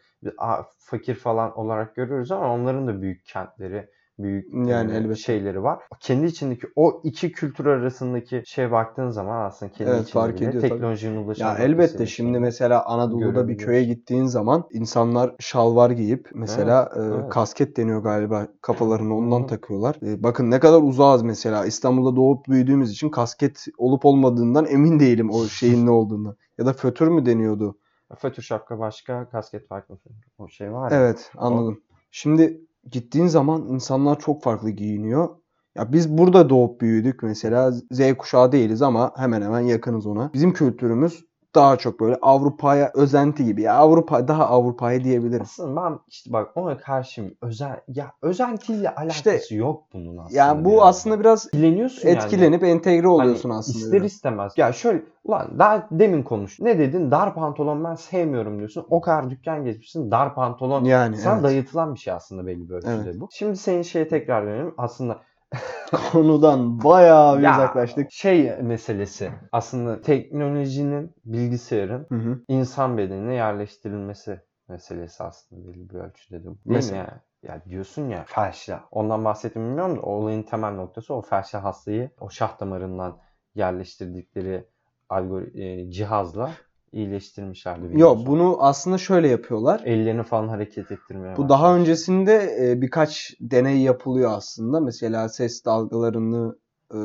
fakir 0.78 1.14
falan 1.14 1.58
olarak 1.58 1.96
görüyoruz 1.96 2.32
ama 2.32 2.54
onların 2.54 2.86
da 2.86 3.02
büyük 3.02 3.26
kentleri, 3.26 3.90
büyük 4.18 4.54
Yani 4.54 4.92
e, 4.92 4.96
elbette. 4.96 5.14
şeyleri 5.14 5.62
var. 5.62 5.82
Kendi 6.00 6.26
içindeki 6.26 6.66
o 6.76 7.00
iki 7.04 7.32
kültür 7.32 7.66
arasındaki 7.66 8.42
şeye 8.46 8.70
baktığın 8.70 9.08
zaman 9.08 9.44
aslında 9.46 9.72
kendi 9.72 9.90
Evet, 9.90 10.02
içinde 10.02 10.12
fark 10.12 10.42
ediyor 10.42 10.62
teknolojinin 10.62 11.16
ulaşım 11.16 11.46
Ya 11.46 11.54
elbette 11.58 12.06
şimdi 12.06 12.40
mesela 12.40 12.84
Anadolu'da 12.86 13.48
bir 13.48 13.58
köye 13.58 13.84
gittiğin 13.84 14.26
zaman 14.26 14.64
insanlar 14.70 15.34
şalvar 15.38 15.90
giyip 15.90 16.30
mesela 16.34 16.92
e, 16.96 17.00
evet. 17.00 17.30
kasket 17.30 17.76
deniyor 17.76 18.02
galiba 18.02 18.48
kafalarına 18.60 19.16
ondan 19.16 19.42
Hı. 19.42 19.46
takıyorlar. 19.46 19.96
E, 20.02 20.22
bakın 20.22 20.50
ne 20.50 20.60
kadar 20.60 20.82
uzağız 20.82 21.22
mesela 21.22 21.66
İstanbul'da 21.66 22.16
doğup 22.16 22.48
büyüdüğümüz 22.48 22.90
için 22.92 23.08
kasket 23.08 23.64
olup 23.78 24.04
olmadığından 24.04 24.66
emin 24.66 25.00
değilim 25.00 25.30
o 25.30 25.44
şeyin 25.44 25.86
ne 25.86 25.90
olduğunu. 25.90 26.36
Ya 26.58 26.66
da 26.66 26.72
fötür 26.72 27.08
mü 27.08 27.26
deniyordu? 27.26 27.78
Fötür 28.18 28.42
şapka 28.42 28.78
başka, 28.78 29.28
kasket 29.28 29.68
farklı. 29.68 29.98
O 30.38 30.48
şey 30.48 30.72
var 30.72 30.90
ya. 30.90 30.98
Evet 30.98 31.30
anladım. 31.36 31.80
Şimdi 32.10 32.60
gittiğin 32.90 33.26
zaman 33.26 33.66
insanlar 33.66 34.18
çok 34.18 34.42
farklı 34.42 34.70
giyiniyor. 34.70 35.28
Ya 35.76 35.92
biz 35.92 36.18
burada 36.18 36.50
doğup 36.50 36.80
büyüdük 36.80 37.22
mesela 37.22 37.72
Z 37.72 38.14
kuşağı 38.18 38.52
değiliz 38.52 38.82
ama 38.82 39.12
hemen 39.16 39.42
hemen 39.42 39.60
yakınız 39.60 40.06
ona. 40.06 40.32
Bizim 40.34 40.52
kültürümüz 40.52 41.25
daha 41.56 41.76
çok 41.76 42.00
böyle 42.00 42.18
Avrupa'ya 42.22 42.90
özenti 42.94 43.44
gibi. 43.44 43.62
Ya 43.62 43.74
Avrupa 43.74 44.28
daha 44.28 44.46
Avrupa'ya 44.46 45.04
diyebiliriz. 45.04 45.40
Aslında 45.42 45.82
ben 45.82 45.98
işte 46.08 46.32
bak 46.32 46.50
ona 46.54 46.78
karşıyım. 46.78 47.34
Özel 47.42 47.80
ya 47.88 48.12
özentiyle 48.22 48.94
alakası 48.94 49.30
İşte- 49.36 49.54
yok 49.54 49.84
bunun 49.92 50.16
aslında. 50.16 50.38
Yani 50.38 50.64
bu 50.64 50.70
biraz. 50.70 50.82
aslında 50.82 51.20
biraz 51.20 51.46
etkileniyorsun 51.46 52.08
yani. 52.08 52.18
etkilenip 52.18 52.64
entegre 52.64 53.08
oluyorsun 53.08 53.50
Hani 53.50 53.58
aslında. 53.58 53.78
İster 53.78 54.00
istemez. 54.00 54.52
Ya 54.56 54.72
şöyle 54.72 55.02
ulan 55.24 55.58
daha 55.58 55.88
demin 55.90 56.22
konuş. 56.22 56.60
Ne 56.60 56.78
dedin? 56.78 57.10
Dar 57.10 57.34
pantolon 57.34 57.84
ben 57.84 57.94
sevmiyorum 57.94 58.58
diyorsun. 58.58 58.86
O 58.90 59.00
kadar 59.00 59.30
dükkan 59.30 59.64
gezmişsin. 59.64 60.10
Dar 60.10 60.34
pantolon. 60.34 60.84
Yani 60.84 61.16
Sana 61.16 61.34
evet. 61.34 61.44
dayatılan 61.44 61.94
bir 61.94 61.98
şey 61.98 62.12
aslında 62.12 62.46
belli 62.46 62.68
bir 62.68 62.74
ölçüde 62.74 63.20
bu. 63.20 63.28
Şimdi 63.32 63.56
senin 63.56 63.82
şeye 63.82 64.08
tekrar 64.08 64.46
dönelim. 64.46 64.74
Aslında 64.78 65.18
konudan 66.12 66.82
bayağı 66.84 67.42
bir 67.42 67.42
Ya, 67.42 67.48
uzaklaştık. 67.48 68.12
şey 68.12 68.56
meselesi. 68.62 69.32
Aslında 69.52 70.00
teknolojinin, 70.02 71.14
bilgisayarın 71.24 72.06
Hı 72.10 72.14
hı. 72.14 72.42
insan 72.48 72.98
bedenine 72.98 73.34
yerleştirilmesi 73.34 74.40
meselesi 74.68 75.22
aslında 75.22 75.68
belli 75.68 75.90
bir 75.90 75.94
ölçüde 75.94 76.44
de. 76.44 76.48
Değil 76.66 76.80
Mesela? 76.80 76.82
mi 76.82 76.96
ya? 76.96 77.20
Ya 77.42 77.64
diyorsun 77.64 78.08
ya 78.08 78.24
felçli. 78.24 78.74
Ondan 78.90 79.24
bahsettim 79.24 79.62
bilmiyorum 79.68 79.96
da 79.96 80.02
olayın 80.02 80.42
temel 80.42 80.72
noktası 80.74 81.14
o 81.14 81.22
felçli 81.22 81.58
hastayı 81.58 82.10
o 82.20 82.30
şah 82.30 82.60
damarından 82.60 83.18
yerleştirdikleri 83.54 84.68
algori- 85.10 85.60
e, 85.62 85.90
cihazla 85.90 86.65
iyileştirmişlerdi. 86.96 88.00
Yok 88.00 88.26
bunu 88.26 88.56
aslında 88.60 88.98
şöyle 88.98 89.28
yapıyorlar. 89.28 89.82
ellerini 89.84 90.22
falan 90.22 90.48
hareket 90.48 90.92
ettirmeye 90.92 91.36
Bu 91.36 91.48
daha 91.48 91.76
öncesinde 91.76 92.56
e, 92.60 92.80
birkaç 92.80 93.34
deney 93.40 93.78
yapılıyor 93.78 94.32
aslında. 94.32 94.80
Mesela 94.80 95.28
ses 95.28 95.64
dalgalarını 95.64 96.56
e, 96.90 96.98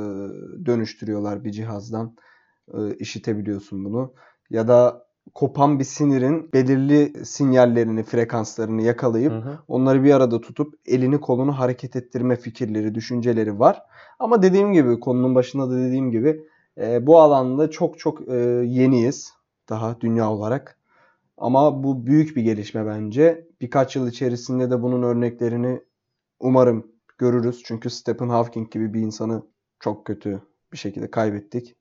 dönüştürüyorlar 0.66 1.44
bir 1.44 1.52
cihazdan. 1.52 2.16
E, 2.74 2.96
işitebiliyorsun 2.96 3.86
bunu. 3.86 4.14
Ya 4.50 4.68
da 4.68 5.06
kopan 5.34 5.80
bir 5.80 5.84
sinirin 5.84 6.54
belirli 6.54 7.26
sinyallerini, 7.26 8.04
frekanslarını 8.04 8.82
yakalayıp 8.82 9.32
Hı 9.32 9.38
hı. 9.38 9.60
onları 9.68 10.04
bir 10.04 10.14
arada 10.14 10.42
tutup 10.42 10.74
elini 10.86 11.20
kolunu 11.22 11.60
hareket 11.60 11.96
ettirme 11.96 12.36
fikirleri, 12.36 12.96
düşünceleri 12.96 13.60
var. 13.60 13.82
Ama 14.20 14.42
dediğim 14.42 14.74
gibi 14.74 15.00
konunun 15.00 15.36
başında 15.36 15.70
da 15.70 15.78
dediğim 15.78 16.12
gibi 16.12 16.44
e, 16.78 17.08
bu 17.08 17.20
alanda 17.20 17.70
çok 17.70 18.00
çok 18.00 18.30
e, 18.30 18.36
yeniyiz 18.66 19.34
daha 19.70 20.02
dünya 20.02 20.32
olarak. 20.32 20.78
Ama 21.38 21.84
bu 21.84 22.06
büyük 22.06 22.36
bir 22.36 22.42
gelişme 22.42 22.86
bence. 22.86 23.48
Birkaç 23.62 23.96
yıl 23.96 24.08
içerisinde 24.08 24.72
de 24.72 24.82
bunun 24.82 25.04
örneklerini 25.04 25.82
umarım 26.40 26.92
görürüz. 27.18 27.64
Çünkü 27.66 27.90
Stephen 27.90 28.30
Hawking 28.30 28.72
gibi 28.72 28.94
bir 28.94 29.02
insanı 29.02 29.44
çok 29.80 30.06
kötü 30.06 30.42
bir 30.74 30.78
şekilde 30.78 31.12
kaybettik. 31.12 31.76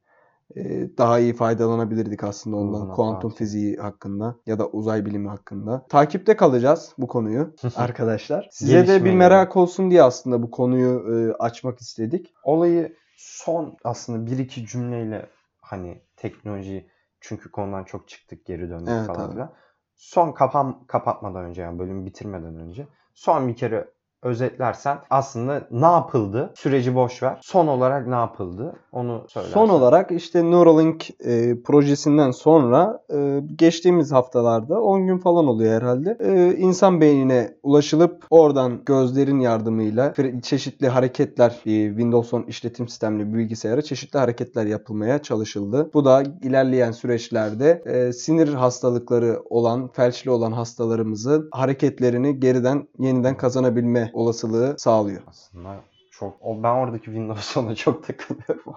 Ee, 0.56 0.90
daha 0.98 1.18
iyi 1.18 1.34
faydalanabilirdik 1.34 2.24
aslında 2.24 2.56
ondan. 2.56 2.92
Kuantum 2.92 3.30
fiziği 3.30 3.76
hakkında 3.76 4.36
ya 4.46 4.58
da 4.58 4.68
uzay 4.68 5.06
bilimi 5.06 5.28
hakkında. 5.28 5.86
Takipte 5.88 6.36
kalacağız 6.36 6.94
bu 6.98 7.06
konuyu 7.06 7.54
arkadaşlar. 7.76 8.48
Size 8.52 8.86
de 8.86 9.04
bir 9.04 9.12
merak 9.12 9.56
olsun 9.56 9.90
diye 9.90 10.02
aslında 10.02 10.42
bu 10.42 10.50
konuyu 10.50 11.14
e, 11.14 11.32
açmak 11.32 11.80
istedik. 11.80 12.34
Olayı 12.44 12.96
son 13.16 13.76
aslında 13.84 14.26
bir 14.26 14.38
iki 14.38 14.66
cümleyle 14.66 15.26
hani 15.60 16.02
teknoloji 16.16 16.86
çünkü 17.20 17.50
konudan 17.50 17.84
çok 17.84 18.08
çıktık 18.08 18.46
geri 18.46 18.70
döndük 18.70 18.86
Evet 18.88 19.06
falan 19.06 19.28
abi. 19.28 19.32
filan. 19.32 19.54
Son 19.96 20.32
kapan 20.32 20.84
kapatmadan 20.86 21.44
önce 21.44 21.62
yani 21.62 21.78
bölümü 21.78 22.06
bitirmeden 22.06 22.56
önce 22.56 22.88
son 23.14 23.48
bir 23.48 23.56
kere 23.56 23.88
özetlersen 24.22 24.98
aslında 25.10 25.66
ne 25.70 25.86
yapıldı? 25.86 26.50
Süreci 26.54 26.94
boş 26.94 27.22
ver. 27.22 27.38
Son 27.42 27.66
olarak 27.66 28.06
ne 28.06 28.14
yapıldı? 28.14 28.72
Onu 28.92 29.24
söylersen. 29.28 29.54
Son 29.54 29.68
olarak 29.68 30.10
işte 30.10 30.50
Neuralink 30.50 31.10
e, 31.20 31.62
projesinden 31.62 32.30
sonra 32.30 33.02
e, 33.12 33.40
geçtiğimiz 33.56 34.12
haftalarda 34.12 34.80
10 34.80 35.06
gün 35.06 35.18
falan 35.18 35.46
oluyor 35.46 35.72
herhalde. 35.82 36.16
E, 36.20 36.56
insan 36.56 37.00
beynine 37.00 37.54
ulaşılıp 37.62 38.26
oradan 38.30 38.80
gözlerin 38.86 39.40
yardımıyla 39.40 40.14
çeşitli 40.42 40.88
hareketler 40.88 41.50
e, 41.50 41.88
Windows 41.88 42.34
10 42.34 42.42
işletim 42.42 42.88
sistemli 42.88 43.34
bilgisayara 43.34 43.82
çeşitli 43.82 44.18
hareketler 44.18 44.66
yapılmaya 44.66 45.22
çalışıldı. 45.22 45.90
Bu 45.94 46.04
da 46.04 46.22
ilerleyen 46.42 46.92
süreçlerde 46.92 47.82
e, 47.86 48.12
sinir 48.12 48.54
hastalıkları 48.54 49.42
olan, 49.50 49.88
felçli 49.88 50.30
olan 50.30 50.52
hastalarımızın 50.52 51.48
hareketlerini 51.52 52.40
geriden 52.40 52.88
yeniden 52.98 53.36
kazanabilme 53.36 54.09
olasılığı 54.12 54.74
sağlıyor. 54.78 55.22
aslında 55.26 55.80
çok 56.10 56.40
ben 56.42 56.74
oradaki 56.74 57.04
Windows 57.04 57.56
10'a 57.56 57.74
çok 57.74 58.06
takılıyorum. 58.06 58.74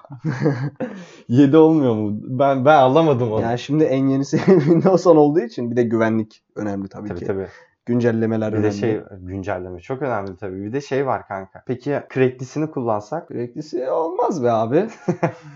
7 1.27 1.57
olmuyor 1.57 1.95
mu? 1.95 2.19
Ben 2.23 2.65
ben 2.65 2.77
anlamadım 2.77 3.31
onu. 3.31 3.41
Yani 3.41 3.59
şimdi 3.59 3.83
en 3.83 4.07
yenisi 4.07 4.37
Windows 4.45 5.07
10 5.07 5.15
olduğu 5.15 5.39
için 5.39 5.71
bir 5.71 5.75
de 5.75 5.83
güvenlik 5.83 6.43
önemli 6.55 6.87
tabii, 6.87 7.09
tabii 7.09 7.19
ki. 7.19 7.25
tabii. 7.25 7.47
Güncellemeler 7.85 8.51
Bir 8.51 8.57
de 8.57 8.59
önemli. 8.59 8.73
şey 8.73 9.01
güncelleme 9.21 9.79
çok 9.79 10.01
önemli 10.01 10.37
tabii. 10.37 10.63
Bir 10.63 10.73
de 10.73 10.81
şey 10.81 11.05
var 11.05 11.27
kanka. 11.27 11.63
Peki 11.67 11.89
ya 11.89 12.07
cracklisini 12.13 12.71
kullansak? 12.71 13.27
Süreklisi 13.27 13.89
olmaz 13.91 14.43
be 14.43 14.51
abi. 14.51 14.87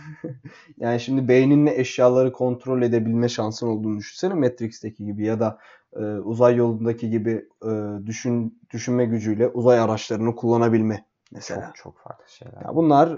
yani 0.78 1.00
şimdi 1.00 1.28
beyninle 1.28 1.80
eşyaları 1.80 2.32
kontrol 2.34 2.82
edebilme 2.82 3.30
şansın 3.30 3.68
olduğunu 3.68 3.98
düşünsene 3.98 4.34
Matrix'teki 4.34 5.06
gibi 5.06 5.26
ya 5.26 5.40
da 5.40 5.58
e, 5.96 6.00
uzay 6.04 6.56
yolundaki 6.56 7.10
gibi 7.10 7.46
e, 7.66 7.70
düşün 8.06 8.62
düşünme 8.70 9.06
gücüyle 9.06 9.48
uzay 9.48 9.80
araçlarını 9.80 10.36
kullanabilme 10.36 11.06
mesela. 11.32 11.66
Çok 11.66 11.76
çok 11.76 12.00
farklı 12.00 12.30
şeyler. 12.30 12.62
Ya 12.66 12.76
bunlar 12.76 13.10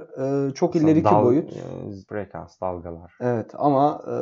e, 0.50 0.54
çok 0.54 0.76
Aslında 0.76 0.91
ileriki 0.91 1.06
dal- 1.06 1.24
boyut. 1.24 1.54
e, 1.54 1.60
frekans, 2.10 2.62
dalgalar. 2.62 3.13
Evet 3.22 3.52
ama 3.54 4.02
e, 4.08 4.13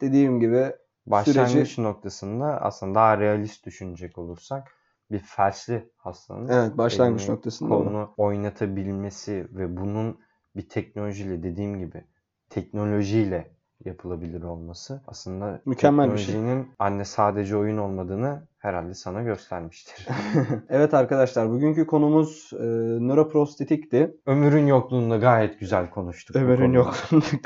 dediğim 0.00 0.40
gibi 0.40 0.72
Başlangıç 1.10 1.68
Süreci- 1.68 1.82
noktasında 1.82 2.60
aslında 2.60 2.94
daha 2.94 3.18
realist 3.18 3.66
düşünecek 3.66 4.18
olursak 4.18 4.68
bir 5.10 5.18
felçli 5.18 5.90
hastanın 5.96 6.48
evet 6.48 6.78
başlangıç 6.78 7.22
elini, 7.22 7.30
noktasında 7.36 7.74
onu. 7.74 8.14
oynatabilmesi 8.16 9.48
ve 9.52 9.76
bunun 9.76 10.18
bir 10.56 10.68
teknolojiyle 10.68 11.42
dediğim 11.42 11.78
gibi 11.78 12.04
teknolojiyle 12.50 13.50
yapılabilir 13.84 14.42
olması 14.42 15.02
aslında 15.06 15.60
Mükemmel 15.66 16.12
bir 16.12 16.18
şey. 16.18 16.34
anne 16.78 17.04
sadece 17.04 17.56
oyun 17.56 17.76
olmadığını 17.78 18.48
herhalde 18.58 18.94
sana 18.94 19.22
göstermiştir. 19.22 20.06
evet 20.68 20.94
arkadaşlar 20.94 21.50
bugünkü 21.50 21.86
konumuz 21.86 22.50
e, 22.52 22.64
nöroprostetikti. 23.00 24.16
Ömürün 24.26 24.66
yokluğunda 24.66 25.16
gayet 25.16 25.60
güzel 25.60 25.90
konuştuk. 25.90 26.36
bu 26.36 26.40
Ömer'in 26.40 26.60
konuda. 26.62 26.76
yok 26.76 26.94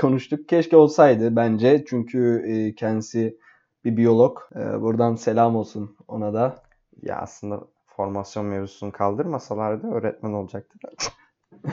konuştuk. 0.01 0.49
Keşke 0.49 0.77
olsaydı 0.77 1.37
bence. 1.37 1.85
Çünkü 1.89 2.43
e, 2.47 2.75
kendisi 2.75 3.39
bir 3.85 3.97
biyolog. 3.97 4.39
E, 4.57 4.81
buradan 4.81 5.15
selam 5.15 5.57
olsun 5.57 5.97
ona 6.09 6.35
da. 6.35 6.63
Ya 7.03 7.17
aslında 7.19 7.61
formasyon 7.87 8.47
mevzusunu 8.47 8.93
kaldırmasalardı 8.93 9.87
öğretmen 9.87 10.33
olacaktı. 10.33 10.79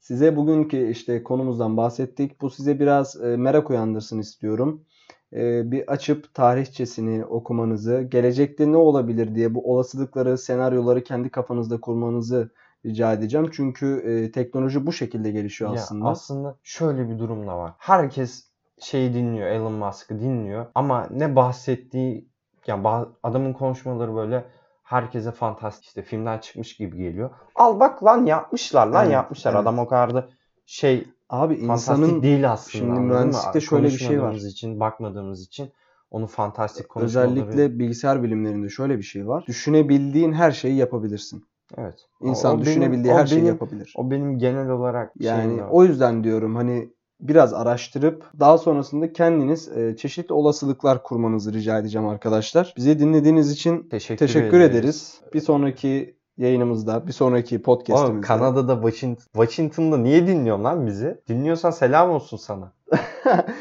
Size 0.00 0.36
bugünkü 0.36 0.90
işte 0.90 1.22
konumuzdan 1.22 1.76
bahsettik. 1.76 2.40
Bu 2.40 2.50
size 2.50 2.80
biraz 2.80 3.22
e, 3.22 3.36
merak 3.36 3.70
uyandırsın 3.70 4.18
istiyorum. 4.18 4.84
E, 5.32 5.70
bir 5.70 5.92
açıp 5.92 6.34
tarihçesini 6.34 7.24
okumanızı, 7.24 8.02
gelecekte 8.02 8.72
ne 8.72 8.76
olabilir 8.76 9.34
diye 9.34 9.54
bu 9.54 9.72
olasılıkları, 9.74 10.38
senaryoları 10.38 11.04
kendi 11.04 11.30
kafanızda 11.30 11.80
kurmanızı 11.80 12.50
rica 12.86 13.12
edeceğim. 13.12 13.50
Çünkü 13.52 13.86
e, 14.06 14.32
teknoloji 14.32 14.86
bu 14.86 14.92
şekilde 14.92 15.30
gelişiyor 15.30 15.74
Ya 15.74 15.82
aslında. 15.82 16.08
aslında 16.08 16.56
şöyle 16.62 17.08
bir 17.08 17.18
durum 17.18 17.46
da 17.46 17.58
var. 17.58 17.72
Herkes 17.78 18.47
şeyi 18.80 19.14
dinliyor, 19.14 19.46
Elon 19.48 19.72
Musk'ı 19.72 20.20
dinliyor 20.20 20.66
ama 20.74 21.06
ne 21.10 21.36
bahsettiği 21.36 22.28
yani 22.66 22.88
adamın 23.22 23.52
konuşmaları 23.52 24.14
böyle 24.14 24.44
herkese 24.82 25.32
fantastik 25.32 25.84
işte 25.84 26.02
filmden 26.02 26.38
çıkmış 26.38 26.76
gibi 26.76 26.96
geliyor. 26.96 27.30
Al 27.54 27.80
bak 27.80 28.04
lan 28.04 28.26
yapmışlar 28.26 28.86
lan 28.86 29.02
Evet, 29.04 29.12
yapmışlar. 29.14 29.52
evet. 29.52 29.60
Adam 29.62 29.78
o 29.78 29.86
kadar 29.88 30.14
da 30.14 30.28
şey 30.66 31.08
Abi 31.30 31.54
fantastik 31.60 31.98
insanın 31.98 32.22
değil 32.22 32.52
aslında. 32.52 32.70
şimdi 32.94 33.00
mühendislikte 33.00 33.60
şöyle 33.60 33.86
bir 33.86 33.98
şey 33.98 34.22
var. 34.22 34.34
İçin, 34.34 34.80
bakmadığımız 34.80 35.42
için 35.42 35.72
onu 36.10 36.26
fantastik 36.26 36.88
konuşmaları. 36.88 37.30
özellikle 37.30 37.78
bilgisayar 37.78 38.22
bilimlerinde 38.22 38.68
şöyle 38.68 38.98
bir 38.98 39.02
şey 39.02 39.28
var. 39.28 39.44
Düşünebildiğin 39.46 40.32
her 40.32 40.50
şeyi 40.50 40.76
yapabilirsin. 40.76 41.44
evet. 41.78 41.98
O- 42.20 42.26
İnsan 42.26 42.50
o 42.50 42.54
benim- 42.54 42.66
düşünebildiği 42.66 43.14
o 43.14 43.16
her 43.16 43.26
şeyi 43.26 43.36
benim- 43.38 43.52
yapabilir. 43.52 43.94
O 43.96 44.10
benim 44.10 44.38
genel 44.38 44.70
olarak 44.70 45.12
Yani 45.20 45.64
o 45.64 45.84
yüzden 45.84 46.24
diyorum 46.24 46.56
hani 46.56 46.88
biraz 47.20 47.54
araştırıp 47.54 48.24
daha 48.40 48.58
sonrasında 48.58 49.12
kendiniz 49.12 49.68
e, 49.68 49.96
çeşitli 49.96 50.32
olasılıklar 50.32 51.02
kurmanızı 51.02 51.52
rica 51.52 51.78
edeceğim 51.78 52.08
arkadaşlar. 52.08 52.74
Bizi 52.76 52.98
dinlediğiniz 52.98 53.50
için 53.50 53.88
teşekkür, 53.90 54.26
teşekkür 54.26 54.60
ederiz. 54.60 55.14
Bir 55.34 55.40
sonraki 55.40 56.18
yayınımızda, 56.36 57.06
bir 57.06 57.12
sonraki 57.12 57.54
Oğlum 57.54 57.62
podcast'imizde. 57.62 58.26
Kanada'da 58.26 58.74
Washington, 58.74 59.24
Washington'da 59.34 59.96
niye 59.98 60.26
dinliyorsun 60.26 60.64
lan 60.64 60.86
bizi? 60.86 61.20
Dinliyorsan 61.28 61.70
selam 61.70 62.10
olsun 62.10 62.36
sana. 62.36 62.72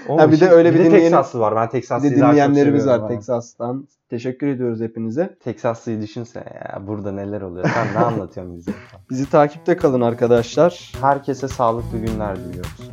Oğlum 0.07 0.19
Ha, 0.19 0.27
bir 0.27 0.39
de 0.39 0.45
şey- 0.45 0.49
öyle 0.49 0.73
bir 0.73 0.79
dinleyen- 0.79 0.91
Texaslı 1.01 1.39
var. 1.39 1.55
Ben 1.55 1.65
Bir 1.65 1.71
Texaslıyı 1.71 2.15
de 2.15 2.19
daha 2.19 2.31
dinleyenlerimiz 2.31 2.87
var 2.87 2.99
ama. 2.99 3.07
Texas'tan. 3.07 3.87
Teşekkür 4.09 4.47
ediyoruz 4.47 4.81
hepinize. 4.81 5.37
Texaslıyı 5.43 6.01
düşünsene 6.01 6.43
ya. 6.55 6.87
Burada 6.87 7.11
neler 7.11 7.41
oluyor. 7.41 7.69
Sen 7.73 7.87
ne 7.93 8.05
anlatıyorsun 8.05 8.57
bize? 8.57 8.71
Bizi 9.09 9.29
takipte 9.29 9.77
kalın 9.77 10.01
arkadaşlar. 10.01 10.91
Herkese 11.01 11.47
sağlıklı 11.47 11.97
günler 11.97 12.35
diliyoruz. 12.39 12.91